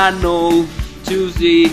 [0.00, 0.64] I know
[1.04, 1.72] Tuesday.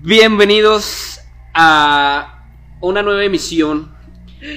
[0.00, 1.20] Bienvenidos
[1.52, 2.42] a
[2.80, 3.94] una nueva emisión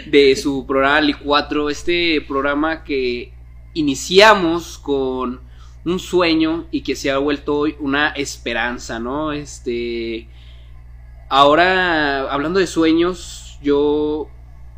[0.06, 3.34] de su programa Li 4, este programa que
[3.74, 5.42] iniciamos con
[5.84, 9.34] un sueño y que se ha vuelto hoy una esperanza, ¿no?
[9.34, 10.30] Este
[11.28, 14.30] ahora hablando de sueños, yo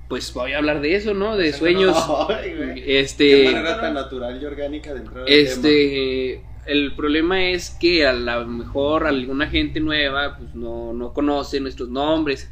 [0.08, 1.36] pues voy a hablar de eso, ¿no?
[1.36, 1.96] De sueños.
[2.30, 2.84] Ay, güey.
[2.98, 8.06] Este Qué manera tan natural y orgánica de entrar al Este, el problema es que
[8.06, 12.50] a lo mejor alguna gente nueva pues no, no conoce nuestros nombres.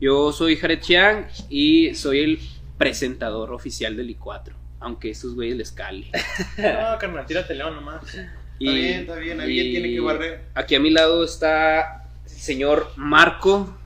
[0.00, 2.38] Yo soy Jared Chiang y soy el
[2.78, 6.10] presentador oficial del I4, aunque esos güeyes les cale.
[6.58, 8.02] No, carnal, tírate león nomás.
[8.58, 10.44] Y, Está bien, está bien, alguien tiene que barrer.
[10.54, 13.76] Aquí a mi lado está el señor Marco,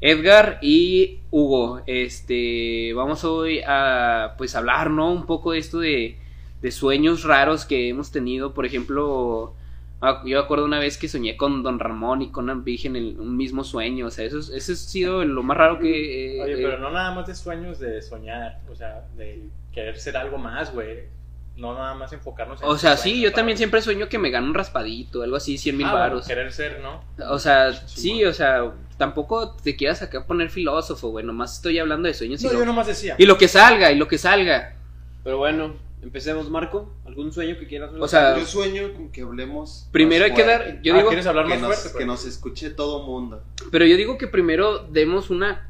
[0.00, 1.82] Edgar y Hugo.
[1.86, 5.12] Este, vamos hoy a pues hablar, ¿no?
[5.12, 6.16] Un poco de esto de,
[6.62, 8.54] de sueños raros que hemos tenido.
[8.54, 9.54] Por ejemplo,
[10.00, 13.16] ah, yo acuerdo una vez que soñé con Don Ramón y con Ambig en el-
[13.18, 14.06] un mismo sueño.
[14.06, 16.36] O sea, eso, es- eso ha sido lo más raro que...
[16.38, 19.96] eh, Oye, eh, pero no nada más de sueños de soñar, o sea, de querer
[19.98, 21.17] ser algo más, güey.
[21.58, 24.46] No nada más enfocarnos en O sea, sí, yo también siempre sueño que me gano
[24.46, 26.26] un raspadito, algo así, 100 mil Ah, bueno, varos.
[26.28, 27.02] querer ser, ¿no?
[27.30, 31.24] O sea, sí, o sea, tampoco te quieras acá poner filósofo, güey.
[31.26, 33.16] Nomás estoy hablando de sueños y, No, lo, yo nomás decía.
[33.18, 34.76] y lo que salga, y lo que salga.
[35.24, 36.94] Pero bueno, empecemos, Marco.
[37.04, 39.88] ¿Algún sueño que quieras O sea, Yo sueño con que hablemos.
[39.90, 40.80] primero hay más que dar.
[40.82, 41.88] Yo Ah, digo, ¿Quieres hablar que más nos, fuerte?
[41.88, 42.06] que pues?
[42.06, 43.42] nos escuche todo mundo.
[43.72, 45.67] pero yo digo que primero demos una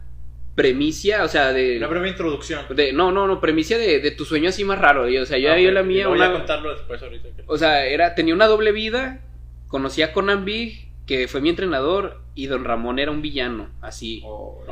[0.59, 1.77] premicia, o sea, de.
[1.79, 2.65] Una breve introducción.
[2.75, 5.05] de- no, no, no, premicia de, de tu sueño así más raro.
[5.05, 6.33] O sea, yo Ah, yo ok, la mía, ya una.
[6.33, 7.29] contarlo después ahorita.
[7.47, 9.21] O sea, era, tenía una doble vida.
[9.69, 14.21] Conocí a Conan Big, que fue mi entrenador, y Don Ramón era un villano, así.
[14.25, 14.65] Oh,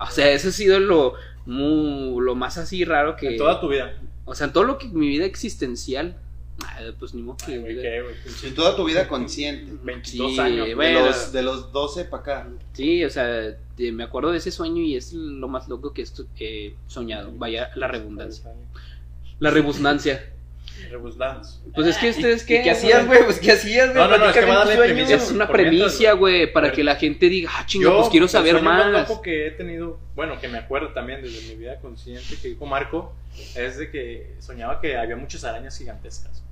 [0.00, 1.14] O sea, eso ha sido lo,
[1.44, 3.28] mu- lo más así raro que.
[3.32, 3.94] en toda tu vida.
[4.24, 6.16] O sea, en todo lo que mi vida existencial.
[6.64, 7.52] Ah, pues ni modo que.
[7.52, 9.72] Ay, güey, qué, güey, pinche En toda tu vida consciente.
[9.82, 10.66] 22 Sí, años.
[10.66, 12.48] De, los, de los 12 para acá.
[12.72, 16.02] Sí, o sea, de- me acuerdo de ese sueño y es lo más loco que
[16.02, 16.06] he
[16.44, 17.32] he soñado.
[17.34, 18.52] Vaya la redundancia.
[19.38, 20.32] La rebusnancia.
[20.90, 21.58] Rebusdance.
[21.74, 22.60] Pues es que ustedes qué.
[22.60, 23.24] ¿Y qué hacías, güey?
[23.24, 23.98] Pues ¿qué hacías, güey?
[23.98, 24.94] No, no, no, es que Platícame va a tu darle sueño.
[25.06, 25.14] premisa.
[25.24, 28.60] Es una premicia, güey, para que la gente diga, ah, chinga, Yo, pues quiero saber
[28.62, 29.08] más más.
[29.08, 32.66] loco que he tenido, bueno, que me acuerdo también desde mi vida consciente que dijo
[32.66, 33.14] Marco,
[33.54, 36.42] es de que soñaba que había muchas arañas gigantescas.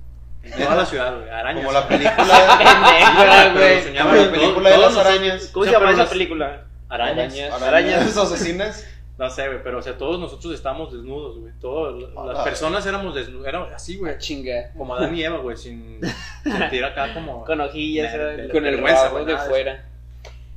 [0.45, 1.65] En toda la ciudad, güey, arañas.
[1.65, 2.13] Como la película.
[3.53, 3.97] Güey.
[3.97, 5.49] Como la película de todos las arañas.
[5.51, 6.63] ¿Cómo se llama esa película?
[6.89, 7.35] Arañas.
[7.61, 8.17] Arañas.
[8.17, 8.87] Asesinas.
[9.17, 11.53] No sé, güey, pero o sea, todos nosotros estábamos desnudos, güey.
[11.61, 11.95] Todas
[12.33, 14.17] las personas éramos desnudos, éramos así, güey.
[14.17, 14.71] Chinga.
[14.77, 16.01] Como Adán y Eva, güey, sin
[16.43, 17.45] sentir acá como...
[17.45, 18.13] Con hojillas.
[18.13, 19.85] Nel- Con el vergüenza, rabo güey, de nada de fuera.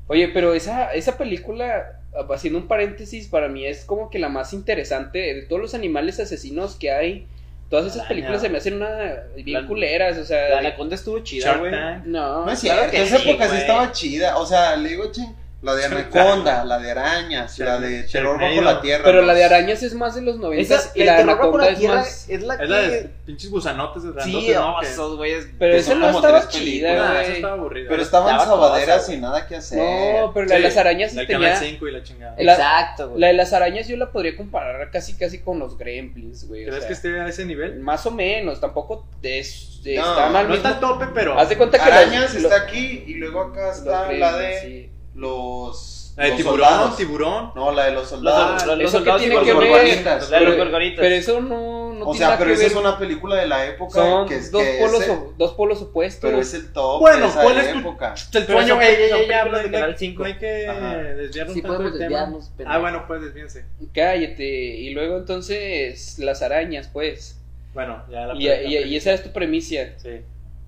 [0.09, 2.01] Oye, pero esa, esa película,
[2.35, 6.19] haciendo un paréntesis, para mí es como que la más interesante de todos los animales
[6.19, 7.29] asesinos que hay.
[7.69, 10.49] Todas esas películas se me hacen una bien La- culeras, o sea.
[10.49, 11.71] La anaconda estuvo chida, güey.
[12.07, 14.37] No, No es claro cierto, que esa sí, época sí estaba chida.
[14.39, 15.21] O sea, le digo, che,
[15.61, 19.03] la de Anaconda, la de arañas, la de terror bajo la tierra.
[19.03, 21.65] pero la de arañas es más de los Esa, noventas y el la de anaconda
[21.65, 22.29] la es más.
[22.29, 24.53] es la la de pinches gusanotes de Sí,
[24.83, 25.49] esos güeyes...
[25.59, 27.33] Pero esa son no como estaba tres chida, güey.
[27.33, 27.89] estaba aburrida.
[27.89, 29.79] Pero estaban Estaba sabaderas sin nada que hacer.
[29.79, 31.55] No, pero la de las arañas del tenía.
[31.55, 32.35] Canal 5 y la chingada.
[32.39, 33.21] La- Exacto, güey.
[33.21, 36.67] La de las arañas yo la podría comparar casi casi con los gremlins, güey.
[36.67, 37.81] ¿Crees que esté a ese nivel?
[37.81, 41.37] Más o menos, tampoco es, No, No está al tope, pero...
[41.37, 44.91] Haz de cuenta que Arañas está aquí y luego acá está la de.
[45.19, 46.97] Los, La de los tiburón, soldados.
[46.97, 47.53] tiburón.
[47.55, 48.67] No, la de los soldados.
[48.67, 50.05] los, los ¿eso qué soldados tiene y que los ver?
[50.05, 51.01] La de los Pero- gorgonitas.
[51.01, 52.71] Pero eso no, no o tiene sea, nada pero que esa ver.
[52.73, 55.53] es una película de la época Son que es dos, que polos, ese- o- dos
[55.55, 56.31] polos opuestos.
[56.31, 58.15] pero es el top Bueno, de esa ¿cuál es tu- época.
[58.35, 60.25] El sueño, güey, ya, ya habla de hay- Canal no 5.
[60.25, 62.31] hay que desviarnos Sí tanto del tema.
[62.67, 63.65] Ah, bueno, pues desvíense.
[63.95, 64.45] Cállate.
[64.45, 67.41] Y luego entonces las arañas, pues.
[67.75, 69.83] Bueno, ya la Y, y- y esa es tu premisa.
[69.99, 70.21] Sí.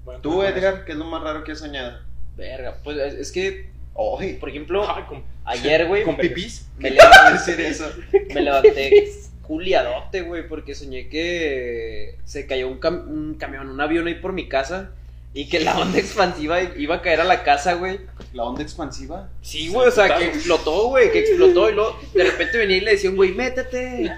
[0.04, 1.98] Bueno, Tú, pues, Edgar, ¿qué es lo más raro que has soñado?
[2.36, 3.70] Verga, pues es es que,
[4.02, 6.66] Oye, por ejemplo, Ay, con, ayer, güey, con me- pipís.
[6.78, 7.92] me, ¿qué levanté, decir eso?
[8.34, 9.12] me levanté
[9.42, 14.32] culiadote, güey, porque soñé que se cayó un, cam- un camión, un avión ahí por
[14.32, 14.92] mi casa
[15.34, 18.00] y que la onda expansiva iba a caer a la casa, güey.
[18.32, 19.28] ¿La onda expansiva?
[19.42, 22.80] Sí, güey, o sea, que explotó, güey, que explotó y luego de repente venía y
[22.80, 24.10] le decía, un güey, métete.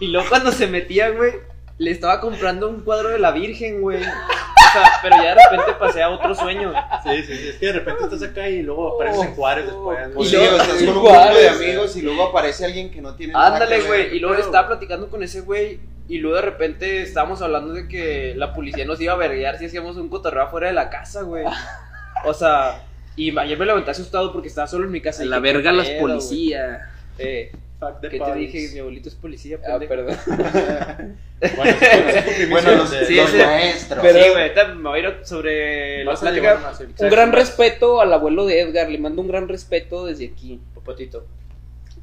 [0.00, 1.32] Y luego cuando se metía, güey,
[1.78, 4.02] le estaba comprando un cuadro de la Virgen, güey.
[4.72, 6.72] O sea, pero ya de repente pasé a otro sueño.
[7.04, 7.48] Sí, sí, sí.
[7.48, 9.98] Es que de repente estás acá y luego apareces en Juárez después.
[10.18, 13.00] Y sí, luego- o estás con un grupo de amigos y luego aparece alguien que
[13.02, 14.16] no tiene nada Ándale, güey.
[14.16, 15.80] Y luego estaba platicando con ese güey.
[16.08, 19.66] Y luego de repente estábamos hablando de que la policía nos iba a verguear si
[19.66, 21.44] hacíamos un cotorreo afuera de la casa, güey.
[22.24, 22.82] O sea,
[23.16, 25.24] y ayer me levanté asustado porque estaba solo en mi casa.
[25.24, 26.80] y la dije, ¿qué verga las policías.
[27.18, 27.52] Eh,
[27.82, 28.68] Fuck the ¿Qué te dije?
[28.74, 29.88] Mi abuelito es policía, Ah, pendejo.
[29.88, 30.16] perdón.
[31.42, 33.36] Bueno, sí, sí, sí, sí, Bueno, los, sí, sí, los sí.
[33.38, 33.98] maestros.
[34.00, 36.86] Pero- sí, güey, ahorita me voy a ir sobre la Vas a llevar plática.
[36.96, 37.04] sí.
[37.04, 40.60] Un gran respeto al abuelo de Edgar, le mando un gran respeto desde aquí.
[40.74, 41.26] Popotito.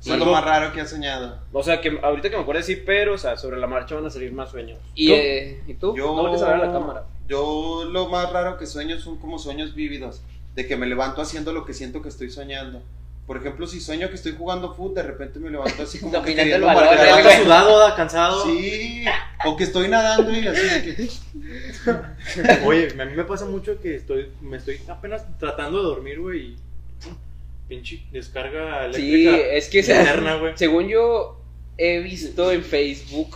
[0.04, 1.40] ¿Qué es lo más raro que has soñado?
[1.54, 4.06] O sea, que ahorita que me acuerdo sí, pero, o sea, sobre la marcha van
[4.06, 4.78] a salir más sueños.
[4.96, 5.14] ¿Y, ¿Tú?
[5.16, 5.96] eh, ¿y tú?
[5.96, 7.04] Yo, No voltees a ver a la cámara.
[7.30, 10.22] Yo lo más raro que sueño son como sueños vívidos,
[10.56, 12.82] de que me levanto haciendo lo que siento que estoy soñando.
[13.30, 16.32] Por ejemplo, si sueño que estoy jugando fútbol, de repente me levanto así como que
[16.32, 17.06] el balón, marcar.
[17.06, 18.44] Levantas sudado, da, cansado.
[18.44, 19.06] Sí,
[19.46, 21.10] o que estoy nadando y así de que...
[22.66, 26.40] Oye, a mí me pasa mucho que estoy, me estoy apenas tratando de dormir, güey,
[26.40, 26.56] y
[27.68, 30.54] pinche descarga Sí, eléctrica es que se- eterna, güey.
[30.56, 31.40] según yo
[31.78, 33.36] he visto en Facebook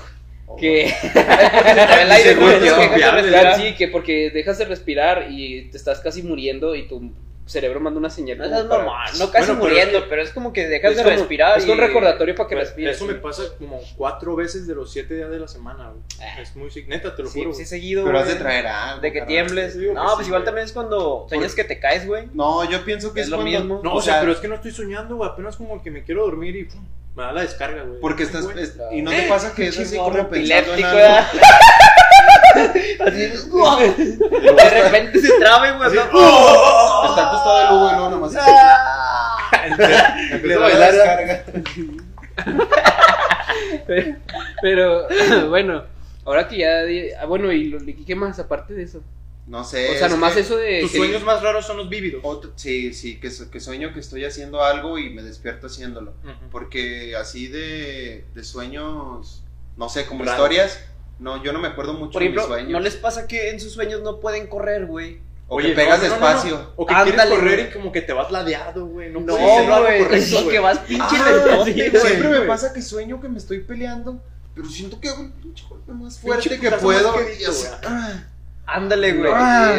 [0.60, 0.92] que el
[2.12, 3.58] aire, que que dejas de respirar, respirar.
[3.62, 7.12] sí, que porque dejas de respirar y te estás casi muriendo y tu
[7.46, 8.38] cerebro manda una señal.
[8.38, 11.04] No para- mamá, no casi Bueno, muriendo, es pero es como que dejas Es de
[11.04, 11.58] como- respirar.
[11.58, 12.96] Es un recordatorio para que Pues, respires.
[12.96, 16.02] Eso me pasa como cuatro veces de los siete días de la semana, güey.
[16.22, 16.42] Ah.
[16.42, 17.52] Es muy neta, te lo Sí, juro.
[17.52, 17.66] sí, güey.
[17.66, 18.06] seguido.
[18.06, 19.02] Pero has de traer algo.
[19.02, 19.78] De que tiembles.
[19.78, 20.46] Digo No, sí, pues igual güey.
[20.46, 22.30] también es cuando sueñas que te caes, güey.
[22.34, 23.82] No, yo pienso que Es es, lo cuando- mismo.
[23.84, 25.30] No, o o sea, sea, pero es que no estoy soñando, güey.
[25.30, 26.84] Apenas como que me quiero dormir y pum,
[27.16, 28.00] me da la descarga, güey.
[28.00, 28.44] Porque estás...
[28.46, 28.62] Güey.
[28.64, 31.28] es- y no te pasa que es así como pensando en epiléptico, algo.
[32.54, 33.22] Así,
[34.56, 35.94] de repente se trabe, güey.
[35.94, 36.02] ¿no?
[36.04, 38.34] Está al costado del Hugo y luego nomás...
[39.64, 40.92] Empiezo Le a bailar.
[40.94, 41.44] descarga.
[43.88, 44.16] Pero,
[44.62, 45.08] pero,
[45.50, 45.84] bueno,
[46.26, 47.22] ahora que ya.
[47.22, 49.02] ah, bueno, ¿y qué más aparte de eso?
[49.46, 49.92] No sé.
[49.92, 50.82] O sea, nomás eso de.
[50.82, 52.22] Tus que- sueños más raros son los vívidos.
[52.24, 56.14] Otro- sí, sí, que, que sueño que estoy haciendo algo y me despierto haciéndolo.
[56.52, 59.44] Porque así de, de sueños,
[59.76, 60.80] no sé, como historias,
[61.20, 62.72] no, yo no me acuerdo mucho Por de mis sueños.
[62.72, 65.20] ¿no les pasa que en sus sueños no pueden correr, güey?
[65.48, 66.58] O que pegas no, despacio.
[66.58, 66.70] no.
[66.78, 67.70] O que Ándale, quieres correr güey.
[67.70, 69.12] y como que te vas ladeado, güey.
[69.12, 69.68] No, No, güey.
[69.68, 70.50] correcto, Eso güey.
[70.50, 72.06] que vas pinche Ah, lentote, sí, güey.
[72.06, 74.22] Siempre me pasa que sueño que me estoy peleando,
[74.56, 77.12] pero siento que hago un pinche golpe más fuerte Pinche que puedo.
[77.16, 77.74] así, güey.
[77.86, 78.24] ah,
[78.66, 79.32] Ándale, güey.
[79.34, 79.76] Ah.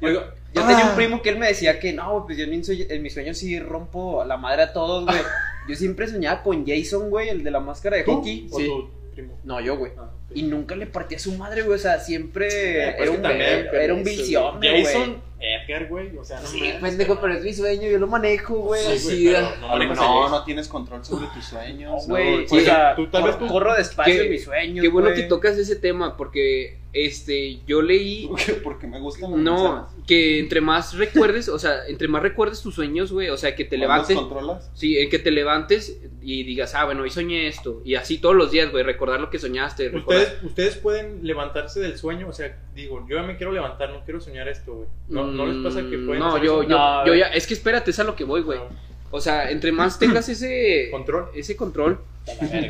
[0.00, 0.96] Yo tenía un Ah.
[0.96, 4.24] primo que él me decía que no, pues yo en mis sueños, sueños sí rompo
[4.24, 5.18] la madre a todos, güey.
[5.68, 8.48] Yo siempre soñaba con Jason, güey, el de la máscara de ¿tú hockey.
[8.50, 8.66] o Sí.
[8.66, 9.38] tu primo?
[9.44, 9.92] No, yo, güey.
[10.30, 10.32] Ah.
[10.34, 11.74] Y nunca le partía a su madre, güey.
[11.76, 14.84] O sea, siempre Eh, pues era, un, también, era, un visión, güey.
[14.84, 16.16] Jason Edgar, güey.
[16.18, 18.82] O sea, no Sí, pendejo, pero es mi sueño, yo lo manejo, güey.
[18.84, 21.26] Sí, Sí, güey, da- pero a lo manejas mejor el- no, no tienes control sobre
[21.34, 22.06] tus sueños.
[22.06, 22.46] No, güey.
[22.46, 24.82] pues, o sea, tú- tal vez tú- corro despacio Qué- en mis sueños.
[24.82, 28.28] Qué bueno que tocas ese tema porque este yo leí
[28.64, 32.74] Porque me gustan las no que entre más recuerdes, o sea, entre más recuerdes tus
[32.74, 34.70] sueños, güey, o sea, que te ¿Cuándo levantes, los controlas?
[34.74, 38.34] sí, en que te levantes y digas, "Ah, bueno, hoy soñé esto" y así todos
[38.34, 42.32] los días, güey, recordar lo que soñaste, recordar- Ustedes, ustedes pueden levantarse del sueño, o
[42.32, 44.88] sea, digo, yo ya me quiero levantar, no quiero soñar esto, güey.
[45.08, 46.70] No, no les pasa que Mm, pueden No, hacer yo, eso?
[46.70, 48.58] yo, No, yo ya, es que espérate, es a lo que voy, güey.
[48.58, 48.68] No.
[49.12, 51.26] O sea, entre más tengas ese Control.
[51.34, 52.00] ese control,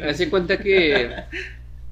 [0.08, 1.14] hace cuenta que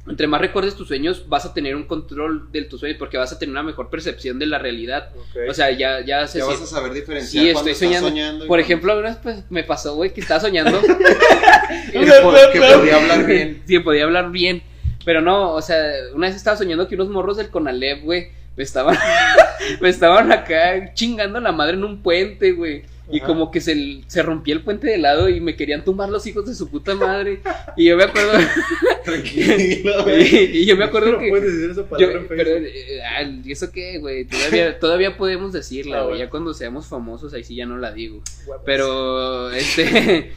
[0.09, 3.31] entre más recuerdes tus sueños, vas a tener un control de tus sueños porque vas
[3.31, 5.11] a tener una mejor percepción de la realidad.
[5.47, 8.09] O sea, ya, ya se Ya vas a saber diferenciar Sí, cuando estoy estás soñando.
[8.09, 8.39] soñando.
[8.39, 10.81] Por cuando- ejemplo, una vez pues, me pasó, güey, que estaba soñando.
[10.81, 10.89] que,
[12.53, 13.63] que podía hablar bien.
[13.67, 14.63] Sí, podía hablar bien.
[15.09, 15.81] Pero no, o sea,
[16.13, 18.29] una vez estaba soñando que unos morros del Conalep, güey,
[18.59, 18.95] me estaban,
[19.81, 22.83] me estaban acá chingando la madre en un puente, güey.
[23.11, 23.27] Y Ajá.
[23.27, 26.45] como que se, se rompía el puente de lado y me querían tumbar los hijos
[26.45, 27.41] de su puta madre.
[27.75, 28.33] Y yo me acuerdo.
[29.05, 30.59] Tranquilo, güey.
[30.59, 31.31] y yo me acuerdo no que.
[31.31, 34.27] puedes decir esa Yo, palabra en pero, eh, ah, ¿y eso qué, güey?
[34.27, 36.19] Todavía, todavía podemos decirla, Ah, güey.
[36.19, 38.21] Ya cuando seamos famosos, ahí sí ya no la digo.
[38.67, 40.33] Pero, este.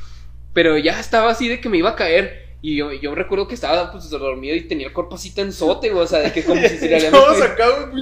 [0.54, 2.40] Pero ya estaba así de que me iba a caer.
[2.63, 6.03] Y yo, yo recuerdo que estaba pues dormido y tenía el cuerpo así tensote, güey.
[6.03, 7.12] O sea, de que como si se le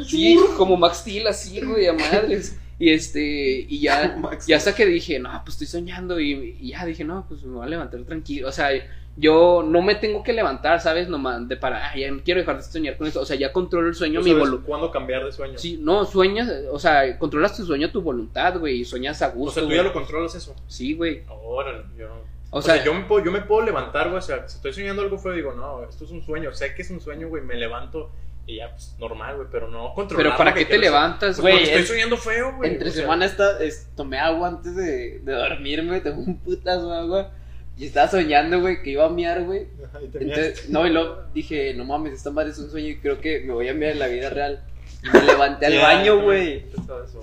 [0.05, 2.57] Sí, como Max Steel, así, güey, a madres.
[2.77, 6.19] Y este, y ya, ya hasta que dije, no, pues estoy soñando.
[6.19, 8.49] Y, y ya dije, no, pues me voy a levantar tranquilo.
[8.49, 8.69] O sea,
[9.15, 11.09] yo no me tengo que levantar, ¿sabes?
[11.09, 13.19] Nomás de para, "Ay, ya no quiero dejar de soñar con esto.
[13.21, 14.65] O sea, ya controlo el sueño, mi voluntad.
[14.67, 15.57] cuándo cambiar de sueño.
[15.57, 19.31] Sí, no, sueñas, o sea, controlas tu sueño, tu voluntad, güey, y sueñas a O
[19.33, 19.59] gusto.
[19.59, 20.55] sea, tú ya lo controlas eso.
[20.67, 21.23] Sí, güey.
[21.27, 22.28] Órale, yo no.
[22.51, 24.17] O O, sea, sea, yo, me puedo, yo me puedo levantar, güey.
[24.19, 26.51] O sea, si estoy soñando algo feo, digo, no, esto es un sueño.
[26.53, 27.43] Sé que es un sueño, güey.
[27.43, 28.11] Me levanto
[28.47, 29.47] y ya, pues normal, güey.
[29.51, 30.25] Pero no controlar.
[30.25, 31.53] pero ¿para qué te levantas, Pues güey?
[31.53, 32.71] porque estoy es- soñando feo, güey.
[32.71, 36.89] Entre o sea, semana esta, es- tomé agua antes de, de dormirme, tomé un putazo
[36.91, 37.31] de agua.
[37.77, 39.67] Y estaba soñando, güey, que iba a miar, güey.
[40.03, 43.39] Entonces, no, y luego dije, no mames, esta madre es un sueño y creo que
[43.41, 44.63] me voy a mirar en la vida real.
[45.03, 46.65] Y me levanté al baño, güey.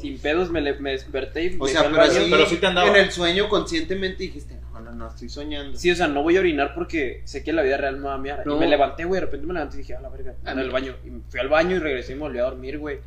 [0.00, 2.12] Sin pedos me, le- me desperté y me O sea, al pero baño.
[2.12, 2.88] sí, pero sí te andaba.
[2.88, 5.76] en el sueño conscientemente dijiste, no, no, no, estoy soñando.
[5.76, 8.04] Sí, o sea, no voy a orinar porque sé que en la vida real me
[8.04, 8.46] va a miar.
[8.46, 8.56] No.
[8.56, 10.62] Y me levanté, güey, de repente me levanté y dije, a la verga, A ando
[10.62, 10.94] al baño.
[11.04, 13.00] Y fui al baño y regresé y me volví a dormir, güey.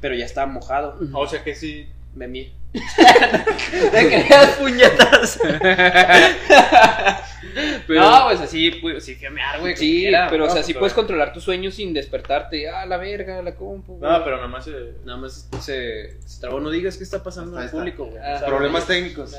[0.00, 0.98] Pero ya estaba mojado.
[1.12, 1.88] O sea que sí.
[2.14, 2.52] Me mié.
[2.72, 5.38] Me querías puñetas.
[7.86, 9.76] Pero, No, pues así, pues, sí mear, güey.
[9.76, 10.28] sí, quiera.
[10.28, 12.68] pero o sea, No, sí puedes controlar tus sueños sin despertarte.
[12.68, 13.96] Ah, la verga, la compu.
[13.96, 14.10] güey.
[14.10, 14.72] No, pero nada más se.
[15.04, 16.60] Nada más se, se trabó.
[16.60, 18.18] No digas qué está pasando al público, güey.
[18.18, 19.34] Ah, O sea, Problemas técnicos.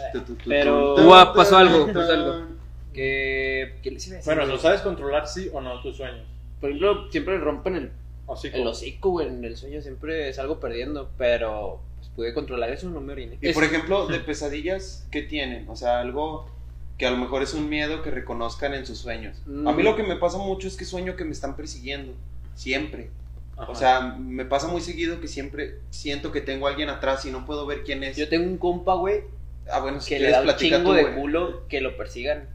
[0.46, 2.48] Pero- tu, pasó algo, pasó algo.
[2.94, 4.34] Que, ¿qué les iba a decir?
[4.34, 4.52] Bueno?
[4.52, 6.26] ¿lo sabes controlar sí o no tus sueños?
[6.60, 7.92] Por ejemplo, siempre rompen el,
[8.26, 9.28] O sí, el hocico, güey.
[9.28, 11.12] En el sueño siempre salgo perdiendo.
[11.18, 13.38] Pero pues, pude controlar eso, no me oriné.
[13.40, 15.70] Y por ejemplo, de pesadillas, ¿qué tienen?
[15.70, 16.50] O sea, algo
[16.98, 19.38] que a lo mejor es un miedo que reconozcan en sus sueños.
[19.46, 19.86] A mí Mm.
[19.86, 22.14] lo que me pasa mucho es que sueño que me están persiguiendo.
[22.56, 23.10] Siempre.
[23.56, 23.72] Ajá.
[23.72, 27.32] O sea, me pasa muy seguido que siempre siento que tengo a alguien atrás y
[27.32, 28.16] no puedo ver quién es.
[28.18, 29.22] Yo tengo un compa, güey,
[29.70, 31.16] Ah, bueno, si que le da un chingo tú, de güey.
[31.16, 32.46] culo que lo persigan.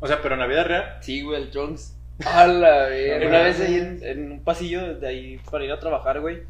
[0.00, 0.96] O sea, pero en la vida real.
[1.02, 1.94] Sí, güey, el Trunks.
[2.24, 3.28] A la verga.
[3.28, 6.42] Una vez ahí en, en un pasillo de ahí para ir a trabajar, güey,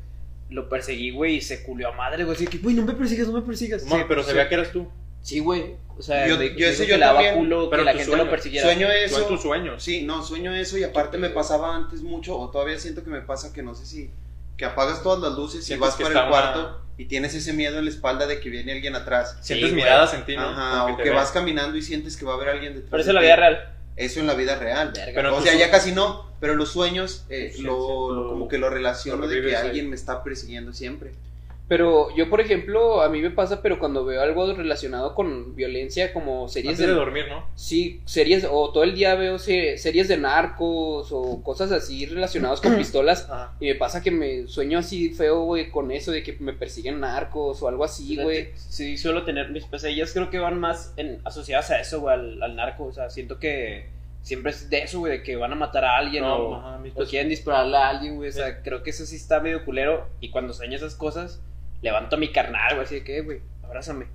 [0.49, 2.37] lo perseguí, güey, y se culió a madre, güey.
[2.37, 3.85] Así que, güey, no me persigas, no me persigas.
[3.85, 4.37] Mo- pero se sí.
[4.37, 4.87] veía que eras tú.
[5.23, 5.77] Sí, güey.
[5.97, 6.97] O sea, Yo- de- yo ese yo
[7.37, 8.25] culo que la tu gente sueño.
[8.25, 8.67] lo persiguiera.
[8.67, 9.23] Sueño Tú eso.
[9.23, 9.83] en tus sueños.
[9.83, 13.21] Sí, no, sueño eso y aparte me pasaba antes mucho, o todavía siento que me
[13.21, 14.11] pasa que no sé si,
[14.57, 17.79] que apagas todas las luces y vas para el cuarto una- y tienes ese miedo
[17.79, 19.37] en la espalda de que viene alguien atrás.
[19.43, 20.43] Sientes Sí, miradas en ti, ¿no?
[20.43, 22.91] Ajá, o que vas caminando y sientes que va a haber alguien detrás.
[22.91, 23.69] Pero eso de es la vida real.
[23.97, 24.93] Eso en la vida real.
[24.95, 25.13] Verga.
[25.15, 28.13] Pero o sea, su- ya casi no, pero los sueños eh, Sí, lo, sí, lo-
[28.25, 29.67] lo- como que lo relaciono lo de que ahí.
[29.69, 31.13] alguien me está persiguiendo siempre.
[31.69, 36.13] Pero yo, por ejemplo, a mí me pasa, pero cuando veo algo relacionado con violencia,
[36.13, 36.99] como series Antes de de...
[36.99, 37.47] dormir, ¿no?
[37.55, 42.61] Sí, series, o todo el día veo se- series de narcos o cosas así relacionadas
[42.61, 43.25] con pistolas.
[43.31, 43.55] Ajá.
[43.59, 47.01] Y me pasa que me sueño así feo, güey, con eso de que me persiguen
[47.01, 48.51] narcos o algo así, güey.
[48.55, 52.43] Sí, suelo tener mis pesadillas, creo que van más en, asociadas a eso, güey, al,
[52.43, 52.85] al narco.
[52.85, 53.87] O sea, siento que
[54.21, 56.79] siempre es de eso, güey, de que van a matar a alguien No, o, ajá,
[56.79, 58.29] mis o quieren dispararle a alguien, güey.
[58.29, 60.07] O sea, creo que eso sí está medio culero.
[60.21, 61.41] Y cuando sueño esas cosas,
[61.83, 64.07] levanto a mi carnal, güey, así de que, "Eh, güey, abrázame.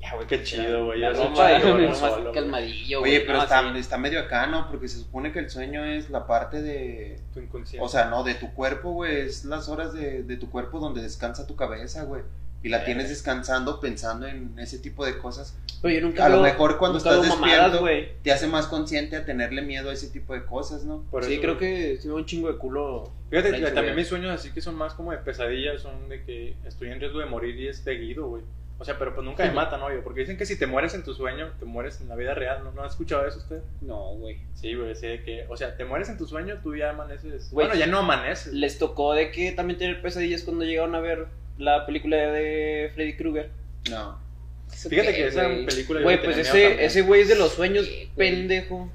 [0.00, 2.32] Ya, güey, Qué chido, güey, ya ¿no?
[2.32, 3.12] calmadillo, güey.
[3.12, 3.78] Oye, pero No, está, sí.
[3.78, 4.68] está medio acá, ¿no?
[4.68, 7.20] Porque se supone que el sueño es la parte de...
[7.32, 7.84] Tu inconsciente.
[7.86, 11.02] O sea, no, de tu cuerpo, güey, es las horas de, de tu cuerpo donde
[11.02, 12.22] descansa tu cabeza, güey.
[12.64, 15.58] Y la tienes descansando pensando en ese tipo de cosas.
[15.80, 18.08] Pero yo nunca A lo mejor cuando estás mamadas, despierto güey.
[18.22, 21.02] te hace más consciente a tenerle miedo a ese tipo de cosas, ¿no?
[21.10, 23.10] Por Sí, eso- creo que da un chingo de culo.
[23.30, 26.54] Fíjate, que también mis sueños así que son más como de pesadillas, son de que
[26.64, 28.42] estoy en riesgo de morir y es seguido, güey.
[28.82, 31.04] O sea, pero pues nunca me matan, obvio, porque dicen que si te mueres en
[31.04, 32.72] tu sueño, te mueres en la vida real, ¿no?
[32.72, 33.60] ¿No has escuchado eso usted?
[33.80, 34.38] No, güey.
[34.54, 37.52] Sí, güey, sí, de que, o sea, te mueres en tu sueño, tú ya amaneces.
[37.52, 38.52] Güey, bueno, ya no amaneces.
[38.52, 43.16] Les tocó de que también tener pesadillas cuando llegaron a ver la película de Freddy
[43.16, 43.50] Krueger.
[43.88, 44.18] No.
[44.68, 45.64] Fíjate que esa güey.
[45.64, 48.90] película Güey, pues ese, ese güey es de los sueños, Sí, pendejo.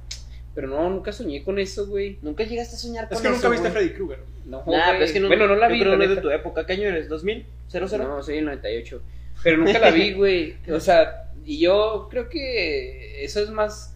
[0.53, 2.19] Pero no, nunca soñé con eso, güey.
[2.21, 3.71] Nunca llegaste a soñar con Es que nunca eso, viste güey.
[3.71, 4.19] Freddy Krueger.
[4.43, 6.29] No, Nah, pero es que no, Bueno, no la vi, la no es de tu
[6.29, 6.65] época.
[6.65, 7.09] ¿Qué año eres?
[7.09, 7.45] ¿2000?
[7.71, 7.97] ¿00?
[7.99, 9.01] No, soy el 98.
[9.43, 10.55] Pero nunca la vi, güey.
[10.71, 13.93] O sea, y yo creo que eso es más.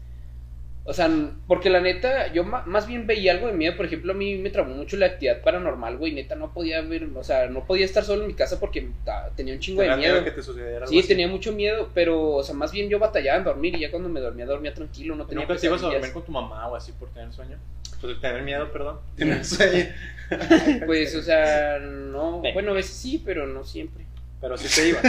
[0.83, 1.07] O sea,
[1.45, 3.77] porque la neta, yo ma- más bien veía algo de miedo.
[3.77, 6.11] Por ejemplo, a mí me tramó mucho la actividad paranormal, güey.
[6.11, 8.89] Neta, no podía ver, o sea, no podía estar solo en mi casa porque
[9.35, 10.23] tenía un chingo de miedo.
[10.23, 11.07] que te sucediera algo Sí, así.
[11.07, 14.09] tenía mucho miedo, pero, o sea, más bien yo batallaba en dormir y ya cuando
[14.09, 16.75] me dormía, dormía tranquilo, no tenía ¿Nunca te ibas a dormir con tu mamá o
[16.75, 17.57] así por tener sueño?
[18.01, 18.99] Pues tener miedo, perdón.
[19.15, 19.85] Tienes sueño.
[20.87, 24.05] Pues, o sea, no, bueno, a veces sí, pero no siempre.
[24.41, 25.03] Pero sí te ibas.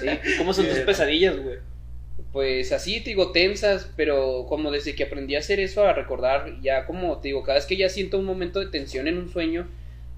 [0.00, 0.06] Sí.
[0.34, 1.56] ¿Y ¿Cómo son tus pesadillas, güey?
[2.32, 6.60] Pues así, te digo, tensas, pero como desde que aprendí a hacer eso, a recordar,
[6.60, 9.30] ya como te digo, cada vez que ya siento un momento de tensión en un
[9.30, 9.66] sueño,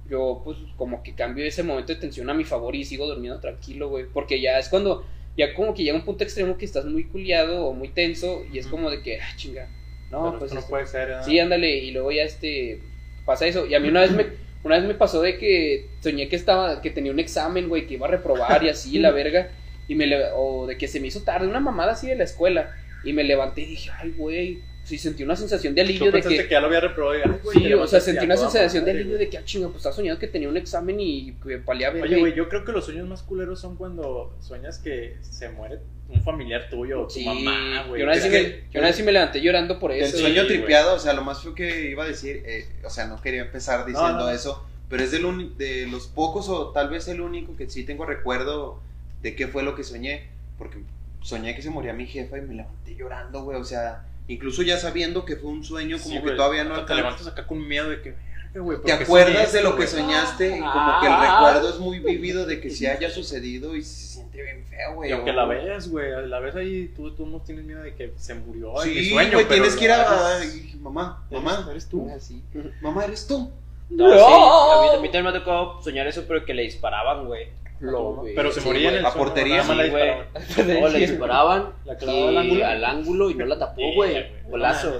[0.08, 3.38] yo pues como que cambio ese momento de tensión a mi favor y sigo durmiendo
[3.38, 6.84] tranquilo, güey, porque ya es cuando, ya como que llega un punto extremo que estás
[6.84, 9.68] muy culiado o muy tenso y es como de que, ah, chinga,
[10.10, 11.10] no, Pero pues esto no este- puede ser.
[11.10, 11.14] ¿eh?
[11.24, 12.80] Sí, ándale, y luego ya este
[13.24, 13.66] pasa eso.
[13.66, 14.26] Y a mí una vez me
[14.62, 17.94] una vez me pasó de que soñé que estaba que tenía un examen, güey, que
[17.94, 19.48] iba a reprobar y así la verga
[19.88, 22.24] y me le- o de que se me hizo tarde, una mamada así de la
[22.24, 26.20] escuela y me levanté y dije, "Ay, güey." Sí, sentí una sensación de alivio de
[26.22, 28.36] que, que, ya lo había reprobado y, ay, güey, Sí, o sea, sentí ya una
[28.38, 29.26] sensación de madre, alivio güey.
[29.26, 31.90] de que, ah, chinga, pues estaba soñando que tenía un examen y que verga.
[32.02, 35.78] Oye, güey, yo creo que los sueños más culeros son cuando sueñas que se muere
[36.08, 38.00] un familiar tuyo o tu Sí, mamá, güey.
[38.00, 40.00] yo una vez sí me, que- yo una vez sí me levanté llorando por El
[40.02, 40.16] eso.
[40.16, 40.56] y- sueño güey.
[40.56, 43.42] tripeado, o sea, lo más feo que iba a decir, eh, o sea, no quería
[43.42, 44.30] empezar diciendo no.
[44.30, 47.84] eso, pero es del uni- de los pocos o tal vez el único que sí
[47.84, 48.80] tengo recuerdo
[49.22, 50.24] de qué fue lo que soñé,
[50.58, 50.78] porque
[51.22, 54.78] soñé que se moría mi jefa y me levanté llorando, güey, o sea, incluso ya
[54.78, 57.90] sabiendo que fue un sueño como Sí, que todavía no Te levantas acá con miedo
[57.90, 58.14] de que,
[58.58, 58.78] güey.
[58.78, 60.56] ¿Te ¿pero qué acuerdas de lo que soñaste?
[60.56, 61.38] Y como que el Ah.
[61.50, 65.10] recuerdo es muy vivido de que sí haya sucedido y se siente bien feo, güey.
[65.10, 68.12] Y aunque la ves, güey, la ves ahí, tú, tú no tienes miedo de que
[68.16, 70.40] se murió Sí, sueño, güey, pero tienes que ir a...
[70.80, 72.10] mamá, mamá, Eres tú.
[72.12, 72.42] Ah, sí.
[72.80, 73.50] mamá, eres tú.
[73.90, 76.62] No, sí, a mí, a mí también me ha tocado soñar eso, pero que le
[76.62, 77.48] disparaban, güey.
[77.80, 78.22] Lo.
[78.34, 79.88] Pero se Sí, moría en el a suelo, portería, sí, güey.
[79.88, 80.80] disparaban.
[80.80, 82.66] No, le disparaban La y al ángulo.
[82.66, 84.26] al ángulo y no la tapó, güey.
[84.48, 84.98] Golazo.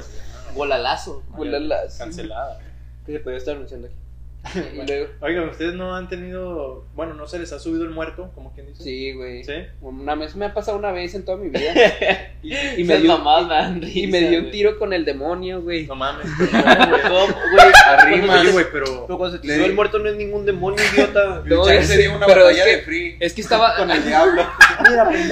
[0.55, 1.23] Golalazo.
[1.37, 1.99] Golazo.
[1.99, 2.59] Cancelada.
[3.07, 3.97] Que se podía estar anunciando aquí.
[4.55, 4.81] Y
[5.23, 8.67] Oigan, ¿ustedes no han tenido, bueno, no se les ha subido el muerto, como quien
[8.69, 8.83] dice?
[8.83, 9.45] Sí, güey.
[9.45, 9.53] ¿Sí?
[9.83, 11.73] Una vez me ha pasado una vez en toda mi vida.
[12.43, 15.61] Y, y me dio, me dan y risa, me dio un tiro con el demonio,
[15.61, 15.87] güey.
[15.87, 16.27] No mames.
[16.39, 17.73] ¿Cómo, güey?
[17.87, 18.41] Arriba.
[18.43, 19.05] Sí, güey, pero...
[19.07, 21.43] Pero cuando se te Le- el muerto no es ningún demonio, idiota.
[21.45, 23.77] No, es- sería una pero batalla es que- de free Es que estaba.
[23.77, 24.43] con el diablo.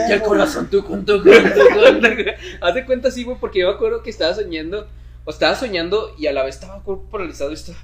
[0.06, 3.38] Y el corazón tú con tu con tu con tu- Haz de cuenta así, güey,
[3.40, 4.86] porque yo me acuerdo que estaba soñando.
[5.24, 7.78] O estaba soñando y a la vez estaba paralizado y estaba.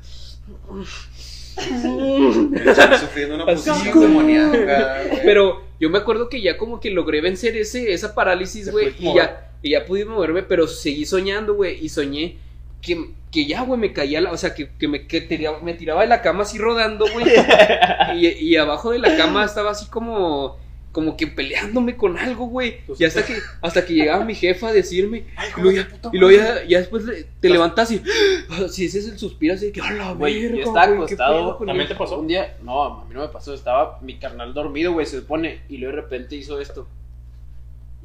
[2.55, 5.03] Están sufriendo una posición demoníaca.
[5.09, 5.21] güey.
[5.25, 8.95] Pero yo me acuerdo que ya como que logré vencer ese, esa parálisis, güey.
[8.99, 11.85] Y ya, y ya pude moverme, pero seguí soñando, güey.
[11.85, 12.37] Y soñé
[12.83, 15.75] que, que ya, güey, me caía, la, o sea, que, que me, que tiraba, me
[15.75, 17.27] tiraba de la cama así rodando, güey.
[18.17, 20.59] y, y abajo de la cama estaba así como,
[20.95, 22.77] como que peleándome con algo, güey.
[22.99, 25.91] Y hasta que, hasta que llegaba mi jefa a decirme, Ay, y luego ya, de
[25.91, 26.61] puta y luego madre.
[26.63, 28.01] ya, ya después le- te levantas y,
[28.71, 31.17] si ese es el suspiro así de que, a la Güey, yo estaba güey, ¿qué
[31.17, 31.57] pedo acostado.
[31.67, 32.19] ¿También eso?" te pasó?
[32.21, 33.53] Un día, no, a mí no me pasó.
[33.53, 35.61] Estaba mi carnal dormido, güey, se supone.
[35.69, 36.87] Y luego de repente hizo esto.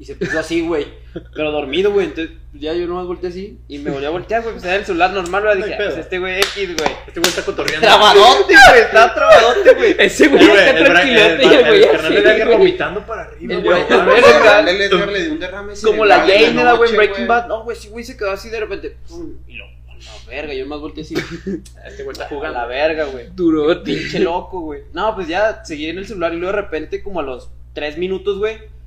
[0.00, 0.86] Y se puso así, güey.
[1.34, 2.06] Pero dormido, güey.
[2.06, 3.58] Entonces ya yo nomás volteé así.
[3.68, 4.54] Y me volví a voltear, güey.
[4.54, 5.56] Pues era el celular normal, güey.
[5.62, 6.90] Dije, pues este güey X, güey.
[7.06, 7.86] Este güey está cotorreando.
[7.86, 8.80] Trabadote, güey.
[8.80, 9.96] Estaba trabadote, güey.
[9.98, 11.90] Ese güey está tranquilote, el- el güey el
[12.24, 13.80] carnal vomitando para arriba, El güey.
[13.82, 14.64] el Edgar
[15.12, 17.26] le dio un derrame Como la Jane, ¿no, güey, en Breaking.
[17.28, 17.46] Bad.
[17.48, 18.96] No, güey, sí, güey, se quedó así de repente.
[19.06, 20.54] pum, Y lo, a la verga.
[20.54, 21.14] Yo más volteé así.
[21.86, 22.58] Este güey está A jugando.
[22.58, 23.26] la verga, güey.
[23.34, 23.82] Durote.
[23.84, 24.80] Pinche loco, güey.
[24.94, 27.98] No, pues ya seguí en el celular y luego de repente, como a los tres
[27.98, 28.79] minutos, güey.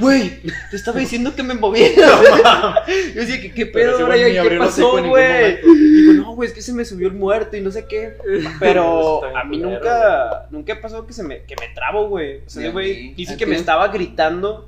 [0.00, 1.96] Güey, te estaba diciendo que me moviera.
[3.14, 4.42] Yo decía, ¿qué, qué pedo ahora ya?
[4.42, 5.60] ¿Qué pasó, güey?
[5.62, 8.16] Digo, no, güey, es que se me subió el muerto y no sé qué.
[8.60, 12.38] Pero bien a mí nunca, nunca ha pasado que se me, que me trabo, güey.
[12.38, 14.66] O sea, güey dice ¿A que me estaba gritando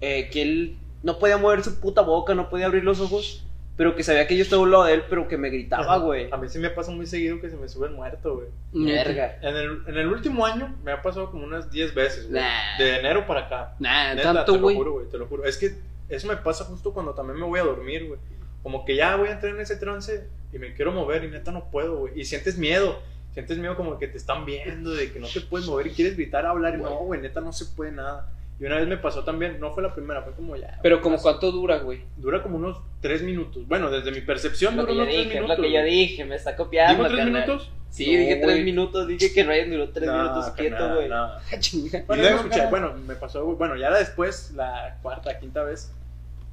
[0.00, 3.44] eh, que él no podía mover su puta boca, no podía abrir los ojos,
[3.82, 5.96] pero que sabía que yo estaba a un lado de él, pero que me gritaba,
[5.96, 6.28] güey.
[6.30, 8.46] A mí sí me pasa muy seguido que se me sube el muerto, güey.
[8.72, 9.40] Verga.
[9.42, 12.40] En el, en el último año me ha pasado como unas 10 veces, güey.
[12.40, 12.78] Nah.
[12.78, 13.74] De enero para acá.
[13.80, 15.44] Nah, Neta, tanto, te lo juro, güey, te lo juro.
[15.44, 15.74] Es que
[16.08, 18.20] eso me pasa justo cuando también me voy a dormir, güey.
[18.62, 21.50] Como que ya voy a entrar en ese trance y me quiero mover y neta
[21.50, 22.20] no puedo, güey.
[22.20, 23.00] Y sientes miedo.
[23.34, 26.14] Sientes miedo como que te están viendo, de que no te puedes mover y quieres
[26.14, 26.76] gritar, hablar.
[26.76, 28.32] Y no, güey, neta no se puede nada.
[28.62, 30.78] Y una vez me pasó también, no fue la primera, fue como ya.
[30.84, 32.04] Pero como cuánto dura, güey.
[32.16, 33.66] Dura como unos 3 minutos.
[33.66, 35.56] Bueno, desde mi percepción duró unos 3 dije, es minutos.
[35.58, 36.92] lo que yo dije, me está copiando.
[36.94, 37.42] ¿Digo 3 carnal.
[37.42, 37.72] minutos?
[37.90, 38.64] Sí, No, dije tres güey.
[38.64, 41.08] minutos, dije que Ryan duró tres No, minutos quieto, güey.
[41.08, 41.30] no.
[41.58, 42.04] Chinga.
[42.06, 45.62] Bueno, ¿Y no luego, escuché, bueno, me pasó, güey, bueno, ya después, la cuarta, quinta
[45.64, 45.92] vez,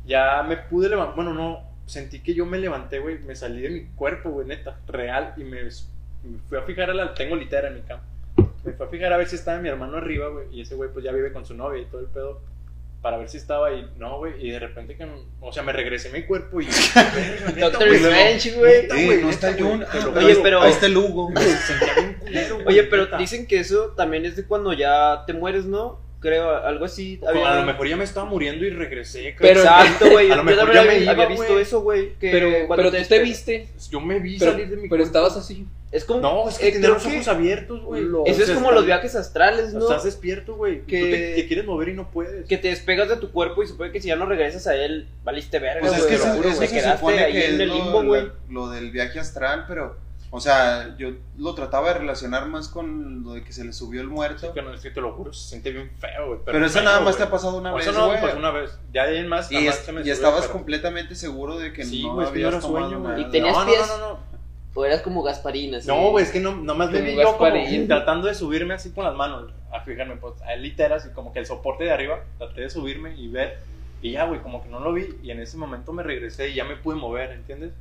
[0.06, 3.69] ya me pude levantar, bueno, no, sentí que yo me levanté, güey, me salí de
[3.69, 7.69] mi cuerpo, güey, neta, real, y me, me fui a fijar a la, tengo litera
[7.69, 8.04] en mi cama,
[8.63, 10.89] me fui a fijar a ver si estaba mi hermano arriba, güey, y ese güey
[10.91, 12.41] pues ya vive con su novia y todo el pedo,
[13.02, 15.08] para ver si estaba ahí, no, güey, y de repente que,
[15.39, 16.65] o sea, me regresé a mi cuerpo y...
[17.60, 19.22] Doctor güey, Strange, güey.
[19.22, 19.84] no está Jun.
[19.84, 21.30] Ah, Oye, pero- Ahí está el Hugo.
[21.30, 25.24] me sentía bien culero, güey, Oye, pero dicen que eso también es de cuando ya
[25.26, 26.02] te mueres, ¿no?
[26.20, 27.20] Creo, algo así.
[27.26, 29.36] A lo mejor ya me estaba muriendo y regresé.
[29.40, 29.62] Pero-.
[29.62, 30.28] Exacto, güey.
[30.28, 32.12] A Yo lo mejor ya me había, iba, había visto eso, güey.
[32.20, 33.68] Pero, pero tú te despertas- viste.
[33.90, 35.06] Yo me vi Pero, salir de mi pero cuerpo.
[35.06, 35.66] estabas así.
[35.92, 36.20] Es como.
[36.20, 38.04] No, es que eh, los que ojos abiertos, güey.
[38.26, 39.80] Eso es sea, como los viajes astrales, ¿no?
[39.80, 40.82] Estás despierto, güey.
[40.82, 42.46] Que- Tú te, te quieres mover y no puedes.
[42.48, 45.08] Que te despegas de tu cuerpo y supone que si ya no regresas a él,
[45.24, 46.14] valiste verga, Pues güey.
[46.14, 48.28] es que te quedaste ahí en el limbo, güey.
[48.50, 49.96] lo del viaje astral, pero,
[50.32, 54.02] o sea, yo lo trataba de relacionar más con lo de que se le subió
[54.02, 54.54] el muerto.
[54.54, 56.39] Que no, es que te lo juro, se siente bien feo, güey.
[56.46, 58.22] Pero eso feo, nada más te ha pasado una O vez, Eso no me güey.
[58.22, 58.78] pasó una vez.
[58.94, 61.15] Ya de ahí en más, Y, jamás es- se me y subió, estabas pero- completamente
[61.15, 63.20] seguro de que Sí, no no habías tomado sueño, nada.
[63.20, 63.88] Y tenías no, no, pies.
[63.88, 64.20] no, no, no.
[64.76, 65.88] O eras como Gasparín, así.
[65.88, 67.52] No, güey, es que no, nomás me vi yo como
[67.88, 71.39] tratando de subirme así con las manos, a fijarme, pues, a literas y como que
[71.39, 73.58] el soporte de arriba, traté de subirme y ver,
[74.02, 76.54] y ya, güey, como que no lo vi, y en ese momento me regresé y
[76.54, 77.74] ya me pude mover, ¿entiendes?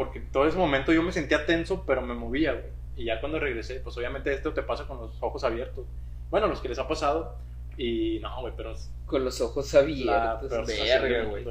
[0.00, 2.64] Porque todo ese momento yo me sentía tenso, pero me movía, güey,
[2.96, 5.84] y ya cuando regresé, pues obviamente esto te pasa con los ojos abiertos,
[6.30, 7.36] bueno, los que les ha pasado,
[7.76, 10.48] y no, güey, pero Con los ojos abiertos.
[10.50, 11.44] verga, güey.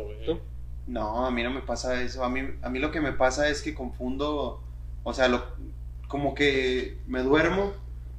[0.88, 2.23] No, a mí no me pasa eso.
[2.23, 4.63] A mí, a mí lo que me pasa es que confundo,
[5.03, 5.43] o sea, lo,
[6.07, 7.73] como que me duermo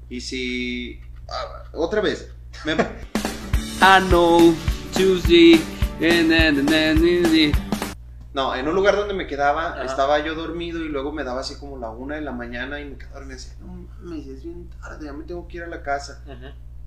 [0.08, 1.00] y si...
[1.28, 2.32] ah, otra vez.
[2.64, 2.74] Me,
[3.82, 4.54] I know
[4.94, 5.60] Tuesday.
[6.00, 7.69] and then-
[8.32, 9.84] no, en un lugar donde me quedaba, Ajá.
[9.84, 12.84] estaba yo dormido y luego me daba así como la una de la mañana y
[12.84, 15.62] me quedaba dormido y decía, no mames, es bien tarde, ya me tengo que ir
[15.64, 16.22] a la casa.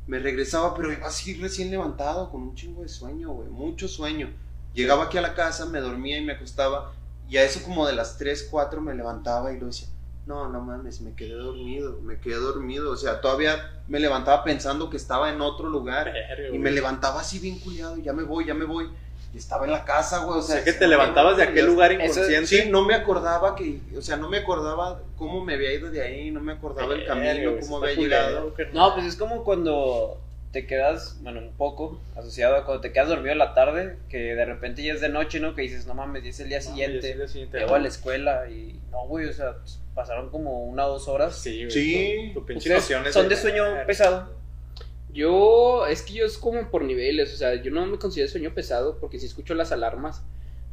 [0.07, 4.29] Me regresaba, pero iba así recién levantado, con un chingo de sueño, güey, mucho sueño.
[4.73, 6.93] Llegaba aquí a la casa, me dormía y me acostaba,
[7.29, 9.87] y a eso como de las 3, 4 me levantaba y lo decía,
[10.25, 12.91] No, no mames, me quedé dormido, me quedé dormido.
[12.91, 16.13] O sea, todavía me levantaba pensando que estaba en otro lugar.
[16.51, 18.89] Y me levantaba así bien culiado, ya me voy, ya me voy.
[19.33, 20.37] Y estaba en la casa, güey.
[20.37, 22.45] O O sea, que te levantabas de aquel lugar Eso- inconsciente.
[22.47, 26.01] Sí, no me acordaba que, o sea, no me acordaba cómo me había ido de
[26.03, 28.53] ahí, no me acordaba el Verga, camino, güey, cómo había llegado.
[28.73, 30.19] No, pues es como cuando
[30.51, 34.35] te quedas, bueno, un poco asociado a cuando te quedas dormido en la tarde, que
[34.35, 35.55] de repente ya es de noche, ¿no?
[35.55, 37.57] Que dices, no mames, ya es el día No, siguiente, ya es el día siguiente.
[37.57, 41.07] llego a la escuela y no, güey, o sea, pues, pasaron como una o dos
[41.07, 41.35] horas.
[41.35, 41.71] Sí, güey.
[41.71, 42.31] Sí.
[42.35, 44.29] Tu, tu pinche ¿Ustedes noción es son de sueño pesado?
[45.13, 48.53] Yo, es que yo es como por niveles, o sea, yo no me considero sueño
[48.53, 50.23] pesado porque si escucho las alarmas,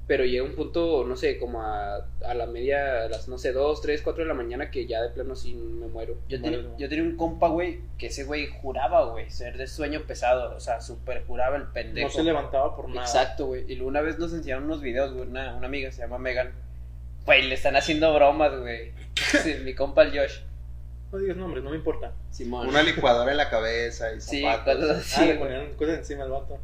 [0.07, 3.53] pero llega un punto, no sé, como a, a la media, a las, no sé,
[3.53, 6.17] 2, 3, 4 de la mañana que ya de plano sí me muero.
[6.29, 6.77] Yo, tenía- no.
[6.79, 10.59] yo tenía un compa, güey, que ese güey juraba, güey, ser de sueño pesado, o
[10.61, 12.09] sea, súper juraba el pendejo.
[12.09, 13.03] No se levantaba por nada.
[13.03, 13.65] Exacto, güey.
[13.71, 15.29] Y luego una vez nos enseñaron unos videos, güey.
[15.29, 16.51] Una, una amiga se llama Megan.
[17.25, 18.93] Güey, le están haciendo bromas, güey.
[19.15, 20.39] Sí, mi compa el Josh.
[21.13, 22.13] No digas nombres, no me importa.
[22.31, 22.69] Simón.
[22.69, 24.77] Una licuadora en la cabeza y Sí, zapatos.
[24.77, 25.27] cosas Ah, así.
[25.27, 25.39] le güey.
[25.53, 26.59] ponían cosas encima al vato.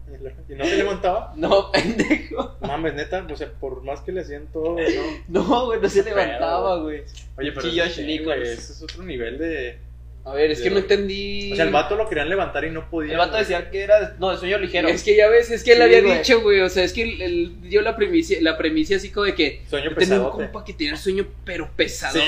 [0.49, 1.33] Y no se levantaba.
[1.37, 2.57] No, pendejo.
[2.61, 4.83] Mames, neta, o sea, por más que le hacían todo, no.
[5.49, 7.03] No, güey, no se levantaba, güey.
[7.39, 8.27] Oye, pero Sí, eso Josh sí, Nichols.
[8.27, 9.79] güey, ese es otro nivel de...
[10.29, 11.53] A ver, es que no entendí.
[11.53, 13.13] O sea, el vato lo querían levantar y no podía.
[13.13, 13.43] El vato güey.
[13.45, 14.89] decía que era, no, de sueño ligero.
[14.89, 16.17] Es que ya ves, es que él Sí, había güey.
[16.19, 19.25] dicho, güey, o sea, es que él, él dio la premisa, la premisa así como
[19.27, 20.45] de que Sueño yo tenía un pesadote.
[20.45, 22.19] compa que tenía sueño pero pesado.
[22.19, 22.23] Sí,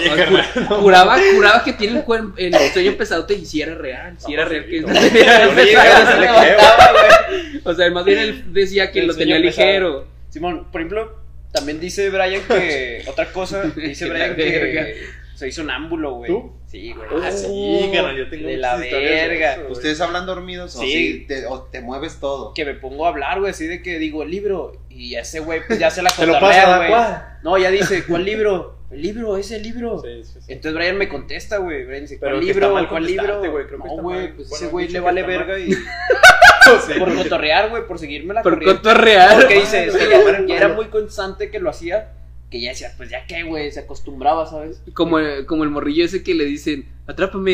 [0.60, 0.76] ¿no?
[0.76, 4.44] juraba, juraba que tiene el, cuer- el sueño pesado y si era real, si era
[4.44, 4.86] real que no.
[4.92, 7.60] tenía No le pesado, digas, se le levantaba, güey.
[7.64, 9.66] O sea, más bien él decía que El lo tenía pesado.
[9.66, 10.06] ligero.
[10.30, 11.18] Simón, por ejemplo,
[11.52, 13.02] también dice Brian que.
[13.08, 15.17] otra cosa, dice Brian que.
[15.38, 15.40] Verga.
[15.40, 16.30] Soy sonámbulo, güey.
[16.30, 16.52] ¿Tú?
[16.66, 17.08] Sí, güey.
[17.22, 19.52] Ah, sí, carnal, yo tengo De la historias de verga.
[19.54, 19.68] eso.
[19.72, 20.90] ¿Ustedes hablan dormidos o, Sí.
[20.90, 22.52] sí te, o te mueves todo?
[22.54, 25.60] que me pongo a hablar, güey, así de que digo el libro y ese güey
[25.66, 26.90] pues ya se la pasa, güey.
[27.42, 28.76] No, ya dice, ¿cuál libro?
[28.90, 30.00] El libro, ese libro.
[30.02, 30.52] Sí, sí, sí.
[30.52, 31.84] Entonces Brian me contesta, güey.
[31.84, 32.74] Brian dice, Pero ¿cuál está libro?
[32.74, 33.38] mal ¿Cuál libro?
[33.50, 35.68] güey, creo que no, güey, pues Bueno, ese güey le vale verga mal.
[35.68, 35.72] y
[36.86, 38.76] Sí, por cotorrear, güey, por seguirme la Por corriente.
[38.82, 39.34] cotorrear.
[39.36, 42.12] Porque dice, es que Pero ya, ya era muy constante que lo hacía,
[42.50, 44.82] que ya decía, pues ya qué, güey, se acostumbraba, ¿sabes?
[44.94, 47.52] Como, como el morrillo ese que le dicen, atrápame.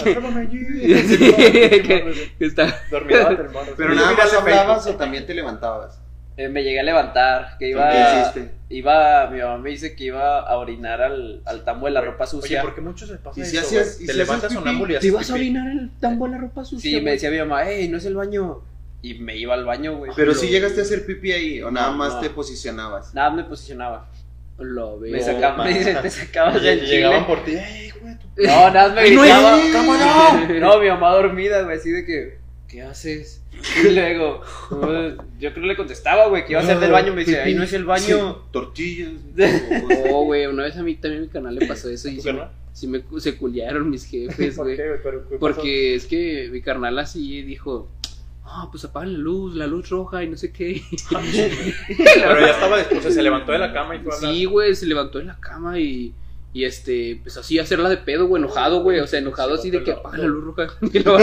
[0.00, 3.72] Atrápame que- está- el morro.
[3.76, 6.00] Pero nada más hablabas o también te levantabas.
[6.36, 8.52] Eh, me llegué a levantar, que ¿Qué iba, hiciste?
[8.68, 12.22] iba, mi mamá me dice que iba a orinar al, al tambo de la ropa
[12.24, 12.62] Oye, sucia.
[12.62, 14.04] ¿por qué mucho se pasa Y si eso, hacías- güey?
[14.04, 15.46] y Te si levantas sonámbulo y ¿Te vas a pipí.
[15.46, 16.88] orinar el tambo de la ropa sucia?
[16.90, 17.12] Sí, me güey?
[17.14, 18.60] decía mi mamá, hey, no es el baño.
[19.02, 20.10] Y me iba al baño, güey.
[20.16, 22.20] Pero si llegaste a hacer pipí ahí o nada No, más no.
[22.20, 23.14] te posicionabas.
[23.14, 24.10] Nada me posicionaba.
[24.58, 25.12] Lo veo.
[25.12, 26.96] Me No, sacaba, me dice, te sacabas del chile.
[26.96, 27.52] Llegaban por ti.
[27.52, 28.14] ¡Ey, güey!
[28.38, 29.62] No, nada más me no gritaba.
[29.62, 30.60] es- ¿Cómo no?
[30.60, 33.40] No, mi mamá dormida, güey, así de que, ¿qué haces?
[33.84, 34.42] Y luego,
[35.38, 37.12] yo creo que le contestaba, güey, que iba a hacer del baño.
[37.14, 38.34] Me dice, ahí no es el baño.
[38.34, 39.10] Sí, tortillas.
[40.10, 42.22] Oh, güey, una vez a mí también en mi canal le pasó eso y ¿Tu
[42.22, 42.50] sí, carnal?
[42.72, 44.76] sí me se culiaron mis jefes, ¿Por güey.
[44.76, 45.00] qué, güey?
[45.02, 45.40] Pero, ¿qué pasó?
[45.40, 47.88] Porque es que mi carnal así dijo,
[48.50, 50.82] ah, pues apagan la luz, la luz roja y no sé qué.
[51.08, 54.18] Pero ya estaba después, se levantó de la cama y fue a.
[54.18, 56.12] Sí, güey, se levantó de la cama y,
[56.52, 59.82] y este, empezó así hacerla de pedo, güey, enojado, güey, o sea, enojado así de
[59.84, 60.68] que apaga la luz roja.
[60.92, 61.18] Y luego,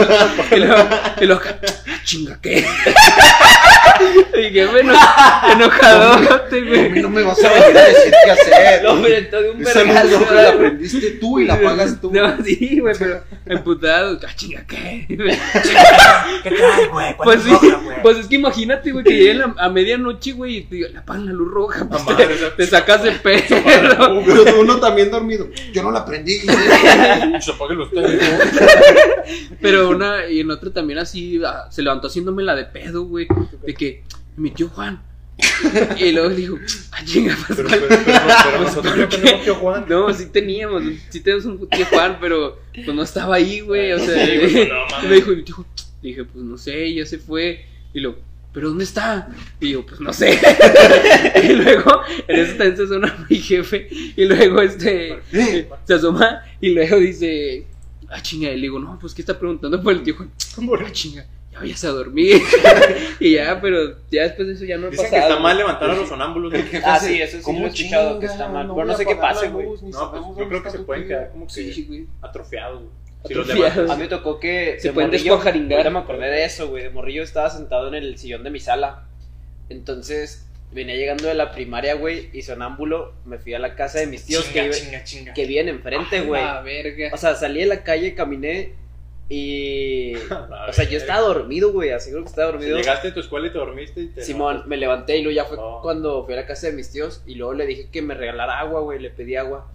[0.52, 0.88] y luego,
[1.20, 2.64] y luego acá, "Ah, chinga, ¿qué?
[4.56, 4.94] Y que, bueno,
[5.52, 6.18] enojado, A
[6.50, 7.02] mí güey.
[7.02, 8.56] no me vas a venir a decir qué hacer.
[8.82, 10.58] No, hombre, entonces un vergazo, la güey.
[10.58, 12.10] prendiste tú y la apagas tú.
[12.12, 15.04] No, sí, güey, pero emputado, ah, chinga, ¿qué?
[15.08, 17.16] ¿Qué traes, güey?
[17.22, 17.50] Pues sí,
[18.02, 21.26] pues es que imagínate, güey, que lleguen a, a medianoche, güey, y te digan, apagan
[21.26, 22.02] la luz roja, pues
[22.56, 23.62] te, sacas de pedo.
[24.24, 25.48] Pero uno también dormido.
[25.72, 26.38] Yo no la prendí.
[26.38, 27.88] Se apaguen los.
[29.60, 33.26] Pero una, y en otra también así, ah, se levantó haciéndome la de pedo, güey,
[33.64, 34.02] de que,
[34.36, 35.02] mi tío Juan.
[35.98, 36.58] Y luego dijo,
[36.92, 37.80] ah, chinga, pues, Pero, ¿cuál?
[37.88, 39.84] pero, pero, pero nosotros no tenemos tío Juan.
[39.88, 43.98] No, sí teníamos, sí tenemos un tío Juan, pero pues no estaba ahí, güey, o
[43.98, 45.04] sea, Sí, güey, no, mames.
[45.04, 45.66] y me dijo, mi tío Juan,
[46.02, 48.18] dije, pues no sé, ya se fue, y luego,
[48.52, 49.28] ¿pero dónde está?
[49.60, 50.38] Y yo, pues no sé,
[51.44, 55.18] y luego, en eso también se asoma mi jefe, y luego este,
[55.84, 57.66] se asoma, y luego dice,
[58.08, 60.30] ah, chinga, y le digo, no, pues, ¿qué está preguntando por el tío Juan?
[60.82, 62.40] Ah, chinga, ya vayas a dormir,
[63.20, 65.22] y ya, pero ya después de eso ya no Dicen pasado.
[65.22, 66.52] que está mal levantar a los sonámbulos.
[66.84, 68.20] Ah, sí, eso sí ¿cómo lo he escuchado, chinga?
[68.20, 68.66] que está mal.
[68.66, 69.66] No Bueno, no sé qué pase, güey.
[69.90, 72.06] No, pues yo creo que se pueden quedar como que Sí, güey.
[72.22, 72.90] atrofiados, güey.
[73.26, 73.74] Si los Atrofiados.
[73.76, 73.90] levantas.
[73.96, 74.76] A mí me tocó que.
[74.78, 75.72] Se de pueden morrillo- descuajaringar.
[75.78, 76.84] ahorita me acordé de eso, güey.
[76.84, 79.04] De morrillo estaba sentado en el sillón de mi sala.
[79.68, 84.06] Entonces venía llegando de la primaria, güey, y sonámbulo me fui a la casa de
[84.06, 85.34] mis tíos que, Chinga, vive- chinga, chinga.
[85.34, 86.42] que viven enfrente, güey.
[86.42, 87.10] Ah, verga.
[87.12, 88.74] O sea, salí de la calle, caminé
[89.28, 90.14] y.
[90.68, 91.90] O sea, yo estaba dormido, güey.
[91.90, 92.76] Así creo que estaba dormido.
[92.76, 94.22] Llegaste a tu escuela y te dormiste y te.
[94.22, 95.78] Simón, me levanté y luego ya fue No.
[95.82, 98.58] cuando fui a la casa de mis tíos y luego le dije que me regalara
[98.60, 99.70] agua, güey, le pedí agua.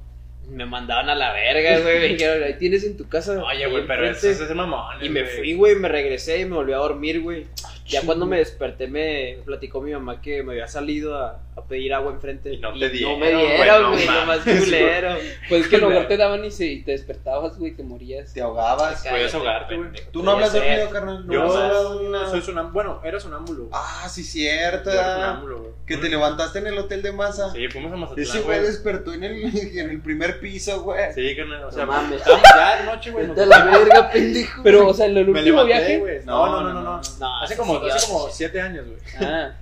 [0.49, 1.99] Me mandaban a la verga, güey.
[1.99, 3.41] Me dijeron, ahí tienes en tu casa.
[3.43, 4.31] Oye, güey, pero eso enfrente".
[4.35, 5.03] es ese mamón.
[5.03, 7.45] Y me fui, güey, me regresé y me volví a dormir, güey.
[7.91, 11.93] Ya cuando me desperté me platicó mi mamá que me había salido a, a pedir
[11.93, 12.53] agua enfrente.
[12.53, 15.15] Y no te No me dieron, güey, dieron, no güey, nomás culero.
[15.49, 17.83] Pues es que a lo mejor te daban y, se, y te despertabas, güey, te
[17.83, 18.33] morías.
[18.33, 19.05] Te ahogabas.
[19.07, 19.89] Puedes ahogarte, güey.
[20.11, 21.27] Tú no hablas dormido, carnal.
[21.27, 22.73] No Yo soy sonámbulo.
[22.73, 23.65] Bueno, era sonámbulo.
[23.65, 23.71] güey.
[23.73, 24.89] Ah, sí, cierto.
[24.91, 25.15] Yo era ¿verdad?
[25.15, 25.71] sonámbulo, güey.
[25.85, 27.51] Que te levantaste en el hotel de masa.
[27.51, 29.43] Sí, fuimos a Mazatlán, Ese güey despertó en el,
[29.77, 31.13] en el primer piso, güey.
[31.13, 32.21] Sí, que no, o sea, No mames.
[32.25, 33.29] ya de noche, güey.
[33.29, 34.61] A la verga, pendejo.
[34.63, 36.21] Pero, o sea, en el último viaje.
[36.25, 37.01] No, no, no, no,
[37.41, 38.99] Hace como, hace como siete años, güey.
[39.19, 39.53] Ah,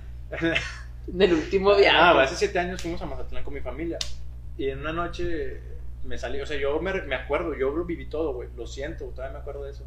[1.08, 1.96] en el último viaje.
[1.96, 3.98] Ah, güey, hace siete años fuimos a Mazatlán con mi familia.
[4.56, 5.60] Y en una noche
[6.04, 8.48] me salí, o sea, yo me, me acuerdo, yo lo viví todo, güey.
[8.56, 9.84] Lo siento, todavía me acuerdo de eso.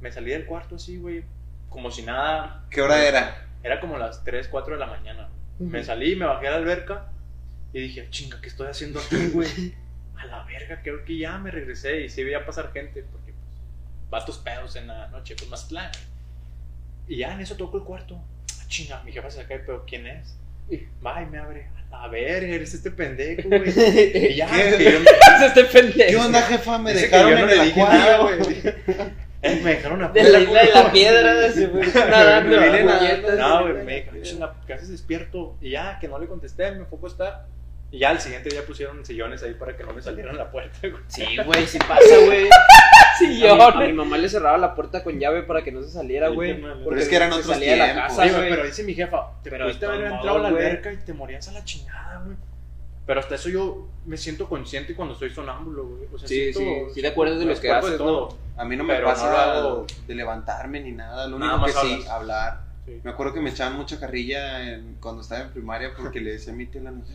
[0.00, 1.24] Me salí del cuarto así, güey,
[1.68, 2.64] como si nada.
[2.70, 3.46] ¿Qué hora era?
[3.62, 5.28] Era como las 3, 4 de la mañana.
[5.58, 7.10] Me salí, me bajé a la alberca
[7.72, 9.74] y dije, chinga, ¿qué estoy haciendo aquí, güey?
[10.16, 13.56] A la verga, creo que ya me regresé y sí veía pasar gente, porque pues,
[14.08, 15.90] vatos pedos en la noche, pues más plan.
[17.08, 18.16] Y ya en eso toco el cuarto.
[18.60, 20.36] Ah, chinga, mi jefa se saca de pedo, ¿quién es?
[20.70, 21.66] Y va y me abre.
[21.92, 23.62] A verga, eres este pendejo, güey.
[24.30, 24.76] Y ya, ¿Qué?
[24.78, 24.98] que yo
[25.36, 26.08] Es este pendejo.
[26.10, 26.78] ¿Qué onda, jefa?
[26.78, 28.38] Me Dice dejaron no en le el acuario.
[28.44, 28.74] güey.
[29.42, 30.28] Eh, me dejaron De afuera.
[30.28, 32.84] la isla de la piedra, se fue nadando, No, güey.
[32.84, 33.36] nadando.
[33.36, 34.04] No, güey, me
[34.66, 35.56] ¿qué haces despierto?
[35.60, 37.46] Y ya, que no le contesté, me fue a.
[37.92, 40.78] Y ya al siguiente día pusieron sillones ahí para que no me salieran la puerta,
[40.82, 41.02] güey.
[41.08, 42.48] Sí, güey, sí pasa, güey.
[43.18, 45.82] Sí, A mi, a mi mamá le cerraba la puerta con llave para que no
[45.82, 46.60] se saliera, Sí, güey.
[46.60, 48.02] porque Pero es que eran se otros salía de la tiempos.
[48.16, 50.92] casa, Sí, güey, pero dice mi jefa, te Pero pudiste haber entrado a la alberca
[50.92, 52.36] y te morías a la chingada, güey.
[53.06, 56.02] Pero hasta eso yo me siento consciente cuando estoy sonámbulo, güey.
[56.12, 58.38] O sea, Sí, siento, sí, sí te acuerdas de me lo que haces, todo.
[58.56, 59.86] A mí no me Pero no pasa lo hago.
[60.06, 61.26] de levantarme ni nada.
[61.26, 62.08] Lo Nada único que más sí, hablas.
[62.10, 62.60] hablar.
[62.86, 63.00] Sí.
[63.02, 66.52] Me acuerdo que me echaban mucha carrilla en- cuando estaba en primaria porque le decía
[66.52, 67.14] a mi tía la noche,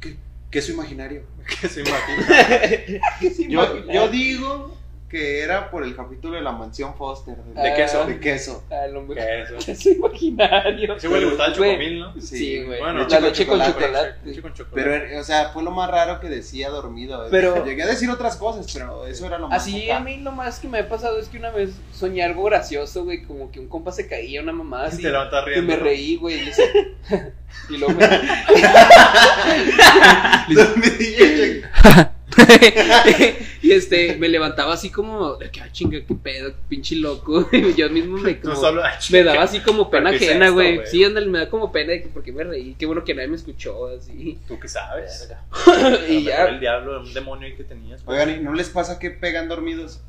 [0.00, 0.16] ¿qué,
[0.50, 1.22] ¿qué es su imaginario?
[1.60, 3.48] Que se imagina.
[3.48, 4.79] Yo, yo digo
[5.10, 7.36] que era por el capítulo de la mansión Foster.
[7.36, 8.04] De, ¿De queso?
[8.06, 8.64] De queso.
[8.70, 9.16] A lo mejor.
[9.16, 9.70] ¿Qué es eso?
[9.72, 10.94] Es imaginario.
[10.96, 12.20] Ese güey le gustaba el chocomil, ¿no?
[12.20, 12.78] Sí, güey.
[12.78, 13.72] Bueno, la leche con chocolate.
[13.84, 14.14] chocolate.
[14.24, 14.88] Leche con chocolate.
[15.08, 17.26] Pero, o sea, fue lo más raro que decía dormido.
[17.30, 19.96] Pero- Llegué a decir otras cosas, pero eso era lo más Así acá.
[19.96, 23.04] a mí lo más que me ha pasado es que una vez soñé algo gracioso,
[23.04, 25.02] güey, como que un compa se caía, una mamada así.
[25.02, 25.82] te levantas Y me ¿no?
[25.82, 26.44] reí, güey.
[26.44, 26.94] Y, ese-
[27.68, 28.06] y luego me...
[33.62, 37.48] y este, me levantaba así como, de que, ah, chinga, qué pedo, pinche loco.
[37.52, 38.82] Y yo mismo me, como- solo.
[39.10, 40.80] me daba así como pena ¿Pero qué es ajena, güey.
[40.86, 42.74] Sí, ándale, me da como pena de que por qué me reí.
[42.78, 44.38] Qué bueno que nadie me escuchó, así.
[44.48, 45.28] ¿Tú qué sabes?
[45.66, 46.46] y A lo mejor El ya.
[46.58, 48.00] diablo, un demonio ahí que tenías.
[48.06, 50.00] Oigan, ¿y no les pasa que pegan dormidos?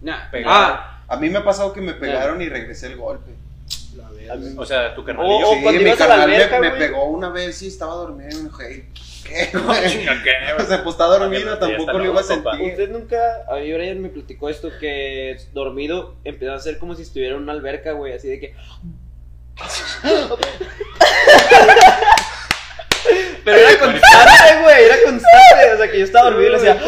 [0.00, 0.30] Nah.
[0.30, 0.50] Pegar.
[0.52, 3.30] Ah, A mí me ha pasado que me pegaron y regresé el golpe.
[4.56, 5.46] O sea, tu carnalillo.
[5.48, 8.30] O- o cuando mi la carnal me- alberca, me, pegó una vez y estaba dormido
[8.38, 8.50] y me
[9.24, 9.48] ¿qué?
[9.52, 9.90] ¿qué, o güey?
[10.66, 12.70] sea, pues está dormido, tampoco lo iba a sentir.
[12.70, 17.02] Usted nunca, a mí Brian me platicó esto, que dormido empezó a hacer como si
[17.02, 18.54] estuviera en una alberca, güey, así de que...
[23.44, 26.82] Pero era constante, güey, era constante, o sea que yo estaba dormido y le hacía...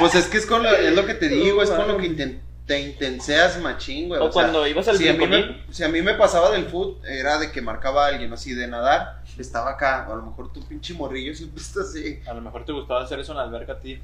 [0.00, 2.06] Pues es que es, con lo, es lo que te digo, es con lo que
[2.10, 4.20] inten- te intenseas machín, güey.
[4.20, 6.50] O o sea, cuando ibas al si a, mí me, si a mí me pasaba
[6.50, 10.06] del foot, era de que marcaba a alguien, así de nadar, estaba acá.
[10.06, 12.20] A lo mejor tu pinche morrillo siempre está así.
[12.26, 14.00] A lo mejor te gustaba hacer eso en la alberca a ti.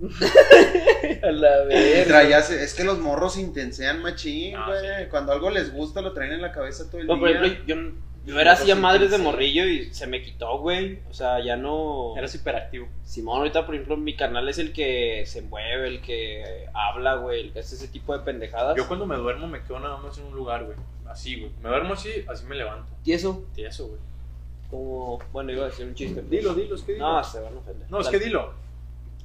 [1.22, 2.04] a la verga.
[2.06, 5.08] traías- es que los morros se intensean machín, Ah, güey.
[5.08, 7.38] Cuando algo les gusta, lo traen en la cabeza todo el No, por día.
[7.42, 7.92] ejemplo, yo, yo
[8.38, 10.98] era así a madres de morrillo y se me quitó, güey.
[11.10, 12.14] O sea, ya no...
[12.16, 12.86] Eras hiperactivo.
[13.04, 17.40] Simón, ahorita, por ejemplo, mi carnal es el que se mueve, el que habla, güey,
[17.40, 18.76] el que hace ese tipo de pendejadas.
[18.76, 20.76] Yo cuando me duermo me quedo nada más en un lugar, güey.
[21.08, 21.50] Así, güey.
[21.62, 22.86] Me duermo así, así me levanto.
[23.04, 23.44] ¿Y eso?
[23.56, 24.00] Y eso, güey.
[24.70, 25.18] Como...
[25.32, 26.22] Bueno, iba a decir un chiste.
[26.28, 27.12] Dilo, dilo, es que dilo.
[27.12, 27.90] No, se van a ofender.
[27.90, 28.18] No, es Dale.
[28.18, 28.52] que dilo.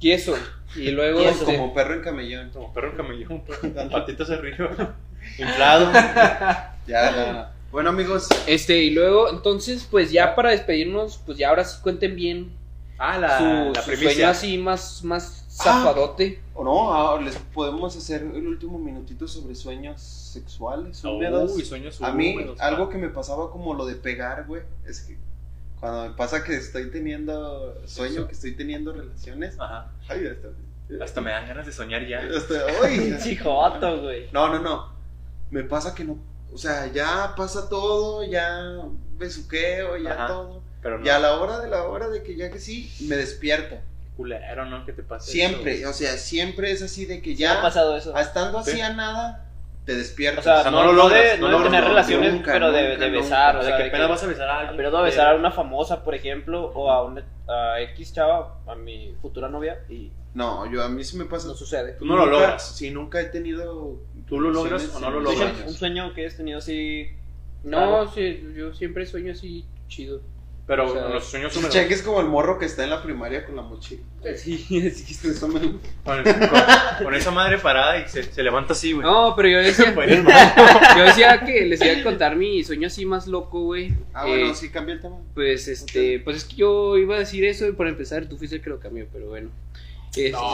[0.00, 0.34] ¿Y eso?
[0.74, 1.20] Y luego...
[1.20, 2.50] Y eso, este, como perro en camellón.
[2.50, 3.44] Como perro en camellón,
[3.90, 4.94] patitas arriba.
[5.38, 5.92] Inflado.
[6.86, 7.55] Ya, ya.
[7.76, 12.16] Bueno, amigos, Este, y luego, entonces, pues ya para despedirnos, pues ya ahora sí cuenten
[12.16, 12.50] bien
[12.96, 16.40] Ah, la, su, la su sueño así más, más zafadote.
[16.54, 21.52] o no, ahora les podemos hacer el último minutito sobre sueños sexuales, húmedos.
[21.54, 22.92] Uy, sueños A mí, húmedos, algo pa.
[22.92, 25.18] que me pasaba como lo de pegar, güey, es que
[25.78, 29.92] cuando me pasa que estoy teniendo sueño, que estoy teniendo relaciones, Ajá.
[30.08, 32.22] ay, hasta, Hasta me dan ganas de soñar ya.
[32.34, 34.30] hasta, ay, Chijoto, güey.
[34.32, 34.88] no, no, no,
[35.50, 36.16] me pasa que no,
[36.56, 38.80] o sea, ya pasa todo, ya
[39.18, 40.26] besuqueo, ya Ajá.
[40.26, 41.06] todo, Pero no.
[41.06, 43.76] y a la hora de la hora de que ya que sí, me despierto,
[44.16, 44.84] culero, ¿no?
[44.86, 45.30] ¿Qué te pasa?
[45.30, 48.16] siempre, o sea, siempre es así de que Ya ha pasado eso.
[48.18, 48.80] estando así Sí.
[48.80, 49.44] a nada,
[49.84, 50.40] te despiertas.
[50.40, 51.88] O sea, O sea, no, no lo no logras, de, no no de tener logras,
[52.08, 53.56] relaciones, nunca, pero de, nunca, de besar.
[53.56, 54.76] O o sea, que apenas que- vas a besar a alguien.
[54.78, 58.74] pero a besar a una famosa, por ejemplo, o a una a X chava, a
[58.74, 61.46] mi futura novia, y No, yo a mí sí me pasa.
[61.48, 61.92] no sucede.
[61.92, 62.74] Tú no lo logras.
[62.74, 63.96] Sí, nunca he tenido.
[64.28, 65.52] ¿Tú lo logras o no lo logras?
[65.66, 67.08] Un sueño que has tenido así.
[67.64, 68.12] No, Claro.
[68.14, 70.20] sí, yo siempre sueño así chido.
[70.66, 71.72] Pero O sea, los sueños húmedos.
[71.72, 74.02] Cheque es como el morro que está en la primaria con la mochila.
[74.36, 74.58] Sí,
[74.90, 75.28] sí.
[75.28, 75.78] Eso me- Con,
[76.24, 79.06] con- con esa madre parada y se, se levanta así, güey.
[79.06, 80.36] No, pero yo decía, Pues, hermano.
[80.96, 83.94] yo decía que les iba a contar mi sueño así más loco, güey.
[84.12, 85.18] Ah, Eh, bueno, sí, cambia el tema.
[85.34, 88.56] Pues este, pues es que yo iba a decir eso y para empezar tú fuiste
[88.56, 89.50] el que lo cambió, pero bueno.
[90.16, 90.52] Este, No,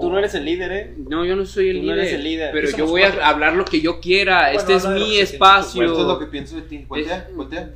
[0.00, 0.94] Tú no eres el líder, ¿eh?
[1.08, 1.98] No, yo no soy el Tú no líder.
[2.06, 2.50] eres el líder.
[2.52, 3.22] Pero yo voy cuatro.
[3.22, 4.42] a hablar lo que yo quiera.
[4.52, 5.82] Bueno, este es mi espacio.
[5.84, 6.84] Esto es lo que pienso de ti.
[6.88, 7.70] Voltea, voltea.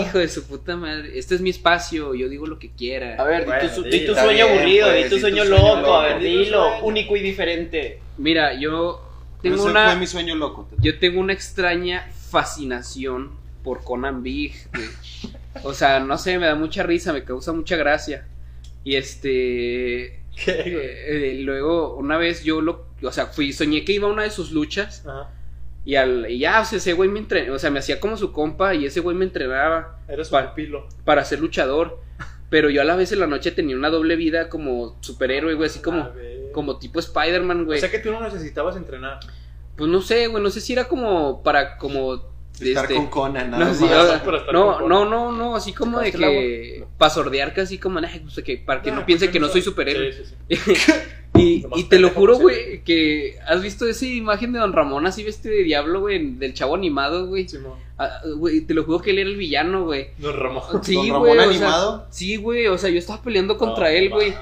[0.00, 1.18] Hijo de su puta madre.
[1.18, 2.14] Este es mi espacio.
[2.14, 3.16] Yo digo lo que quiera.
[3.16, 5.08] A ver, Bueno, di tu, su- sí, di tu está sueño bien, aburrido, pues, di
[5.10, 8.00] tu di tu sueño sueño loco, loco, a ver, dilo, único y diferente.
[8.16, 9.02] Mira, yo
[9.42, 9.86] tengo una.
[9.90, 10.68] fue mi sueño loco.
[10.78, 14.54] Yo tengo una extraña fascinación por Conan Big.
[15.64, 18.26] O sea, no sé, me da mucha risa, me causa mucha gracia.
[18.82, 20.19] Y este.
[20.46, 22.86] Eh, eh, luego, una vez yo lo.
[23.02, 25.04] O sea, fui, soñé que iba a una de sus luchas.
[25.06, 25.30] Ajá.
[25.84, 27.56] Y, al, y ya, o sea, ese güey me entrenaba.
[27.56, 30.54] O sea, me hacía como su compa y ese güey me entrenaba Eres un Pa-
[30.54, 30.86] pilo.
[31.04, 32.00] para ser luchador.
[32.50, 35.68] Pero yo a la vez en la noche tenía una doble vida como superhéroe, güey,
[35.68, 36.10] así como,
[36.52, 37.78] como tipo Spider-Man, O güey.
[37.80, 39.20] sea que tú no necesitabas entrenar.
[39.76, 42.24] Pues no sé, güey, no sé si era como para como
[42.60, 45.72] Estar este, con Conan, no, nada sí, o sea, no, con no, no, no, así
[45.72, 49.06] como de Sacaste que para sordear casi como "Ay, pues, que para que no, pues,
[49.06, 50.12] piense que no soy superhéroe.
[50.12, 50.92] Sí, sí, sí.
[51.36, 55.22] Y, y te lo juro, güey, que has visto esa imagen de Don Ramón así
[55.22, 57.46] veste de diablo, güey, del chavo animado, güey.
[57.98, 60.08] Ah, Güey, te lo juro que él era el villano, güey.
[60.18, 60.62] Don Ramón.
[60.82, 61.12] Sí, Don güey.
[61.12, 62.06] Ramón o sea, animado.
[62.10, 64.34] sí, güey, o sea, yo estaba peleando contra No, él, güey.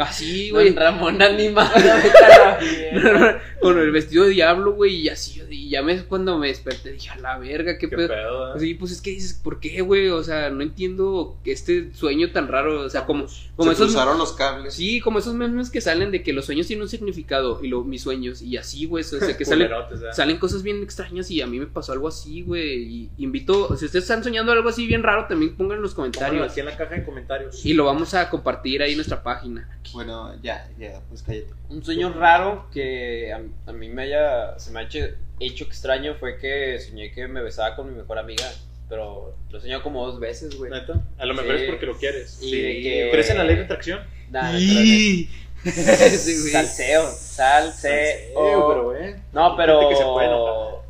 [0.00, 0.70] Así, güey.
[0.70, 3.42] Don Ramón animado, vete a la mierda.
[3.60, 7.10] Con el vestido de diablo, güey, y así, y ya me, cuando me desperté dije,
[7.10, 8.08] a la verga, qué, Qué pedo.
[8.08, 8.60] pedo, ¿eh?
[8.60, 10.08] Sí, pues es que dices, ¿por qué, güey?
[10.08, 12.80] O sea, no entiendo este sueño tan raro.
[12.80, 13.88] O sea, como, como Se esos.
[13.88, 14.72] cruzaron los cables.
[14.72, 17.84] Sí, como esos memes que salen de que los sueños tienen un significado y lo,
[17.84, 18.40] mis sueños.
[18.40, 19.04] Y así, güey.
[19.04, 19.96] O sea, que salen, ¿eh?
[20.12, 22.82] salen cosas bien extrañas y a mí me pasó algo así, güey.
[22.82, 26.12] Y invito, si ustedes están soñando algo así bien raro, también pongan en los Pónganlo
[26.18, 26.50] comentarios.
[26.52, 27.66] aquí en la caja de comentarios.
[27.66, 29.68] Y lo vamos a compartir ahí en nuestra página.
[29.92, 31.52] Bueno, ya, ya, pues cállate.
[31.68, 35.00] Un sueño raro que a, a mí me haya, se me ha hecho,
[35.40, 38.44] hecho extraño fue que soñé que me besaba con mi mejor amiga,
[38.88, 40.70] pero lo soñé como dos veces, güey.
[40.70, 40.94] ¿Neta?
[41.18, 41.64] A lo mejor Sí.
[41.64, 42.38] es porque lo quieres.
[42.42, 42.60] Y Sí.
[42.62, 43.08] de que...
[43.12, 44.00] ¿Crees en la ley de atracción?
[44.30, 45.28] Nah, Y-.
[45.62, 46.52] Sí, güey.
[46.52, 48.32] Salseo, salseo.
[48.34, 49.14] pero, güey.
[49.32, 49.88] No, pero.
[49.90, 50.80] Que se puede enojar.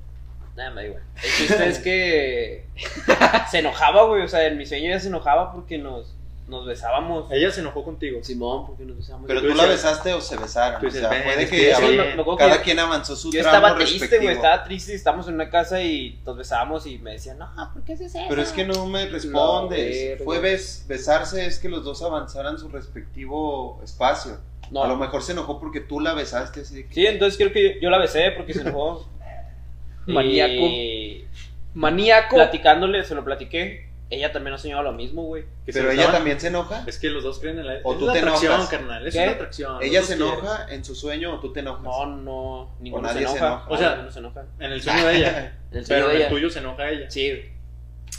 [0.56, 1.02] Nada, me da igual.
[1.16, 2.64] El chiste es que.
[3.50, 4.22] se enojaba, güey.
[4.22, 6.14] O sea, en mi sueño ella se enojaba porque nos,
[6.50, 7.30] nos besábamos.
[7.30, 8.22] Ella se enojó contigo.
[8.22, 9.26] Simón, porque nos besábamos.
[9.28, 10.80] Pero tú tú la besaste o se besaron.
[10.80, 11.96] tú O sea, "Ven, puede es que, sí,
[12.38, 14.22] cada que quien avanzó su Yo tramo estaba triste, respectivo.
[14.24, 14.34] güey.
[14.34, 14.94] Estaba triste.
[14.94, 18.24] Estábamos en una casa y nos besábamos y me decían, no, ¿por qué haces eso?
[18.28, 20.22] Pero es que no me respondes.
[20.24, 24.38] Fue bes- besarse es que los dos avanzaran su respectivo espacio.
[24.70, 24.84] No.
[24.84, 27.52] A lo mejor se enojó porque tú la besaste así de que- Sí, entonces creo
[27.52, 29.08] que yo, yo la besé porque se enojó.
[30.06, 30.52] Maníaco.
[30.52, 31.24] Y
[31.74, 32.36] Maníaco.
[32.36, 33.89] platicándole, se lo platiqué.
[34.12, 35.44] Ella también ha soñado lo mismo, güey.
[35.66, 36.83] Se Pero ella también se enoja.
[36.88, 38.68] Es que los dos creen en la O es tú la te atracción, enojas.
[38.70, 39.07] carnal.
[39.07, 39.23] Es ¿Qué?
[39.23, 39.79] una atracción.
[39.83, 41.85] Ella se enoja en su sueño o tú te enojas.
[41.85, 43.46] No, no, ninguno se nadie se enoja.
[43.55, 43.70] enoja.
[43.70, 44.44] O sea, ninguno se enoja.
[44.59, 45.59] En el sueño de ella.
[45.70, 46.29] En el sueño pero de en el ella.
[46.31, 47.11] tuyo se enoja ella.
[47.11, 47.33] Sí.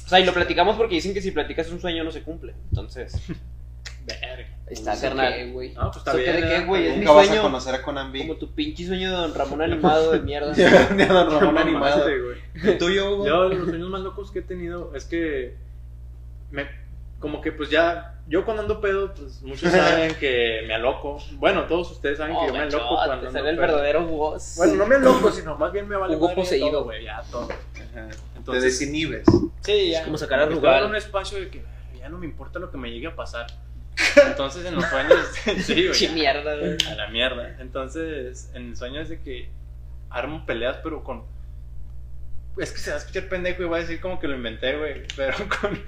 [0.06, 2.56] O sea, y lo platicamos porque dicen que si platicas un sueño no se cumple.
[2.70, 3.14] Entonces,
[4.06, 4.48] Verga.
[4.68, 5.34] está, carnal.
[5.36, 5.74] qué, güey.
[5.74, 6.42] No, pues está ¿Eso qué bien.
[6.42, 6.66] de qué, ¿eh?
[6.66, 6.88] güey?
[6.88, 7.42] Es mi Nunca vas a sueño.
[7.44, 8.28] conocer a Conan Big.
[8.28, 10.54] Como tu pinche sueño de Don Ramón animado de mierda.
[10.54, 12.04] De Don Ramón animado.
[12.06, 12.40] güey.
[12.72, 13.28] ¿El tuyo, Hugo?
[13.28, 15.56] Yo, los sueños más locos que he tenido es que.
[16.52, 16.68] Me,
[17.20, 18.08] como que, pues ya.
[18.28, 21.18] Yo cuando ando pedo, pues muchos saben que me aloco.
[21.34, 23.68] Bueno, todos ustedes saben que Oh, yo me aloco cuando te ando sale el pedo.
[23.68, 24.54] verdadero voz.
[24.58, 26.84] Bueno, no me aloco, sino más bien me vale Hugo poseído.
[26.86, 27.50] güey, ya todo.
[27.52, 28.08] Ajá.
[28.10, 29.26] Te Entonces- desinhibes.
[29.62, 30.54] Sí, Es como sacar a en
[30.86, 31.64] un espacio de que
[32.00, 33.48] ya no me importa lo que me llegue a pasar.
[34.26, 35.18] Entonces en los sueños,
[35.66, 35.94] sí, güey.
[35.94, 36.12] Ya.
[36.14, 36.78] mierda, güey.
[36.90, 37.58] A la mierda.
[37.60, 39.50] Entonces, en el sueño es de que
[40.10, 41.24] armo peleas, pero con.
[42.58, 44.78] Es que se va a escuchar pendejo y voy a decir como que lo inventé,
[44.78, 45.04] güey.
[45.16, 45.82] Pero con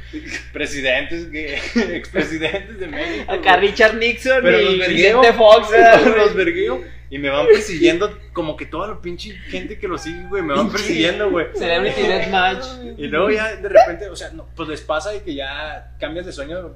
[0.54, 1.28] presidentes,
[1.76, 3.32] expresidentes de México.
[3.32, 3.70] Acá güey.
[3.70, 4.80] Richard Nixon Pero y.
[4.80, 5.70] Vicente Fox.
[6.16, 10.26] Los vergueo y me van persiguiendo como que toda la pinche gente que lo sigue,
[10.30, 10.42] güey.
[10.42, 11.46] Me van persiguiendo, güey.
[11.54, 12.66] Celebrity Deathmatch.
[12.98, 16.26] Y luego ya de repente, o sea, no, pues les pasa y que ya cambias
[16.26, 16.74] de sueño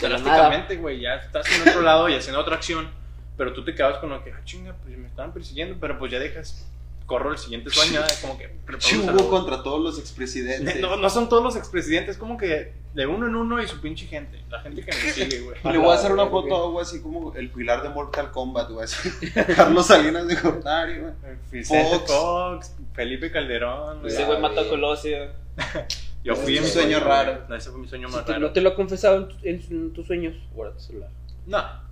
[0.00, 1.00] De drásticamente, güey.
[1.00, 2.88] Ya estás en otro lado y haciendo otra acción.
[3.36, 5.76] Pero tú te quedas con lo que, ah, chinga, pues me estaban persiguiendo.
[5.80, 6.70] Pero pues ya dejas
[7.10, 8.14] corro el siguiente sueño, ¿eh?
[8.20, 8.48] como que
[8.78, 9.28] saludo.
[9.28, 10.78] contra todos los expresidentes.
[10.80, 14.06] No, no son todos los expresidentes, como que de uno en uno y su pinche
[14.06, 14.40] gente.
[14.48, 15.56] La gente que me sigue, güey.
[15.64, 18.70] Y le voy a hacer una foto, güey, así como el pilar de Mortal Kombat,
[18.70, 18.86] güey.
[19.56, 21.12] Carlos Salinas de Gortari, güey.
[21.50, 22.12] Vicente Fox.
[22.12, 24.06] Fox, Felipe Calderón.
[24.06, 24.40] Ese güey.
[24.40, 25.18] mató a Colosio.
[26.22, 27.46] Yo fui en mi sueño raro.
[27.48, 28.46] No, ese fue mi sueño Si más te- raro.
[28.46, 30.36] ¿No te lo he confesado en, tu- en- en tus sueños?
[30.54, 31.10] Guarda tu celular.
[31.46, 31.89] No.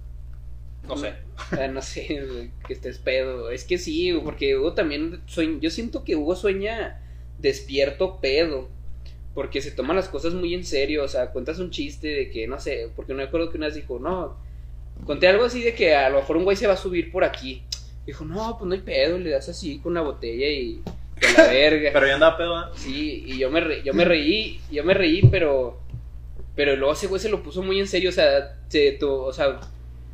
[0.87, 1.15] No sé.
[1.53, 3.51] Ah, no sé, que estés pedo.
[3.51, 5.59] Es que sí, porque Hugo también sueña.
[5.61, 7.01] Yo siento que Hugo sueña
[7.39, 8.69] despierto pedo.
[9.35, 11.05] Porque se toma las cosas muy en serio.
[11.05, 13.67] O sea, cuentas un chiste de que, no sé, porque no me acuerdo que una
[13.67, 14.37] vez dijo, no.
[15.07, 17.23] Conté algo así de que a lo mejor un güey se va a subir por
[17.25, 17.63] aquí.
[18.05, 20.83] Dijo, no, pues no hay pedo, le das así con una botella y.
[21.21, 21.91] De la verga.
[21.93, 22.65] Pero ya andaba pedo, ¿eh?
[22.75, 25.79] Sí, y yo me, re- yo me reí, yo me reí, pero
[26.57, 29.33] pero luego ese güey se lo puso muy en serio, o sea, se, to- o
[29.33, 29.61] sea,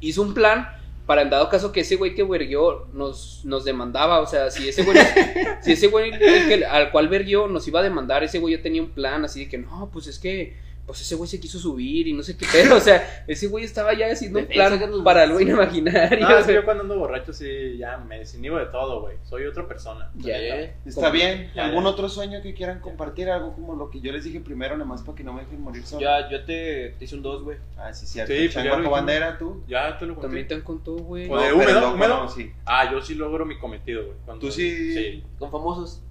[0.08, 0.68] hizo un plan
[1.06, 4.68] para en dado caso que ese güey que verguió nos, nos demandaba, o sea, si
[4.68, 4.96] ese güey,
[5.62, 8.62] si ese güey el que- al cual verguió nos iba a demandar, ese güey ya
[8.62, 10.56] tenía un plan así de que no, pues es que
[10.86, 13.64] pues ese güey se quiso subir y no sé qué pedo, o sea, ese güey
[13.64, 16.20] estaba ya haciendo un plan para algo imaginario.
[16.20, 19.00] No, o es que sea, yo cuando ando borracho sí, ya me desinhibo de todo,
[19.00, 19.16] güey.
[19.24, 20.10] Soy otra persona.
[20.16, 20.56] ya, ya.
[20.84, 21.50] Está bien.
[21.54, 21.88] Ya, ¿Algún ya.
[21.90, 23.30] otro sueño que quieran compartir?
[23.30, 25.60] Algo como lo que yo les dije primero, nada más para que no me dejen
[25.62, 26.02] morir solo.
[26.02, 27.56] Ya, yo te, te hice un dos, güey.
[27.78, 28.32] Ah, sí, cierto.
[28.32, 29.62] Sí, pues ya Chango bandera, tú.
[29.66, 30.26] Ya te lo conté.
[30.26, 31.28] También te contó, güey.
[31.30, 32.24] O de No, húmedo, húmedo.
[32.24, 32.52] no, sí.
[32.66, 34.38] Ah, yo sí logro mi cometido, güey.
[34.38, 35.24] Tú sí- Sí.
[35.38, 36.02] Con famosos.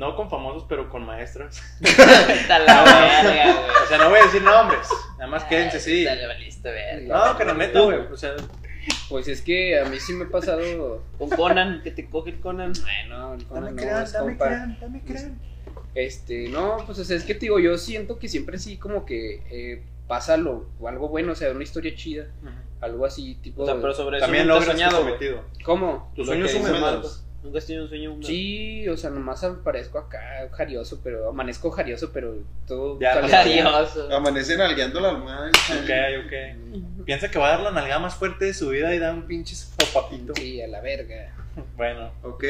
[0.00, 1.62] No con famosos, pero con maestras.
[1.82, 3.70] Está la verga, güey.
[3.84, 4.88] O sea, no voy a decir nombres.
[5.18, 6.04] Nada más quédense así.
[6.04, 7.36] Dale, valiste verga.
[7.36, 7.98] No, neta, güey.
[8.10, 8.34] O sea,
[9.10, 12.40] Pues es que a mí sí me ha pasado Con Conan, que te coge el
[12.40, 12.72] Conan.
[12.80, 14.46] Bueno, el Conan Dame no, es dame compa.
[14.46, 15.38] crán, dame crán.
[15.94, 19.04] Este, no, pues o sea, es que te digo, yo siento que siempre sí como
[19.04, 22.28] que eh, pasa lo, o algo bueno, o sea, una historia chida,
[22.80, 23.64] algo así, tipo...
[23.64, 25.14] O sea, pero sobre también eso nunca has logras tu soñado, güey.
[25.18, 25.44] cometido.
[25.62, 26.10] ¿Cómo?
[26.16, 27.26] Tus Lo sueños que dice húmedos.
[27.42, 28.26] Nunca has tenido un sueño húmedo.
[28.26, 30.20] Sí, o sea, nomás aparezco acá
[30.52, 32.34] jarioso, pero amanezco jarioso, pero
[32.66, 33.00] todo...
[33.00, 33.66] Ya, sale ya, bien.
[33.66, 34.12] Adiós.
[34.12, 35.48] Amanecen algueando la almohada.
[35.48, 35.90] Ok,
[36.26, 37.04] ok.
[37.06, 39.26] Piensa que va a dar la nalgada más fuerte de su vida y da un
[39.26, 40.34] pinche sopapito.
[40.36, 41.34] Sí, a la verga.
[41.76, 42.12] Bueno.
[42.22, 42.44] Ok,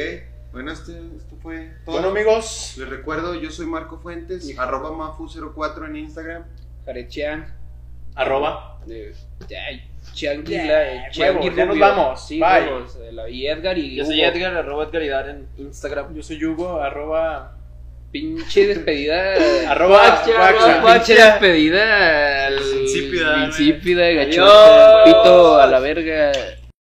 [0.53, 1.95] bueno, este, esto fue todo.
[1.95, 2.75] Bueno, amigos.
[2.77, 6.45] Les recuerdo, yo soy Marco Fuentes, arroba mafu04 en Instagram.
[6.85, 7.55] Jarechean,
[8.15, 8.81] Arroba.
[8.87, 9.15] de...
[10.03, 12.27] Ya, Chiangui, Ya, la- Chiangui huevos, ya nos vamos.
[12.27, 14.27] Sí, eh, la- y Edgar y Yo soy Hugo.
[14.33, 16.15] Edgar, arroba Edgar Hidar en Instagram.
[16.15, 17.57] Yo soy Hugo, arroba.
[18.13, 19.35] Pinche despedida.
[19.71, 21.05] Arroba Guacha, guacha.
[21.05, 22.47] Pinche despedida.
[22.47, 25.05] al- Insípida, Insípida, gachota.
[25.05, 26.33] Pito a la verga.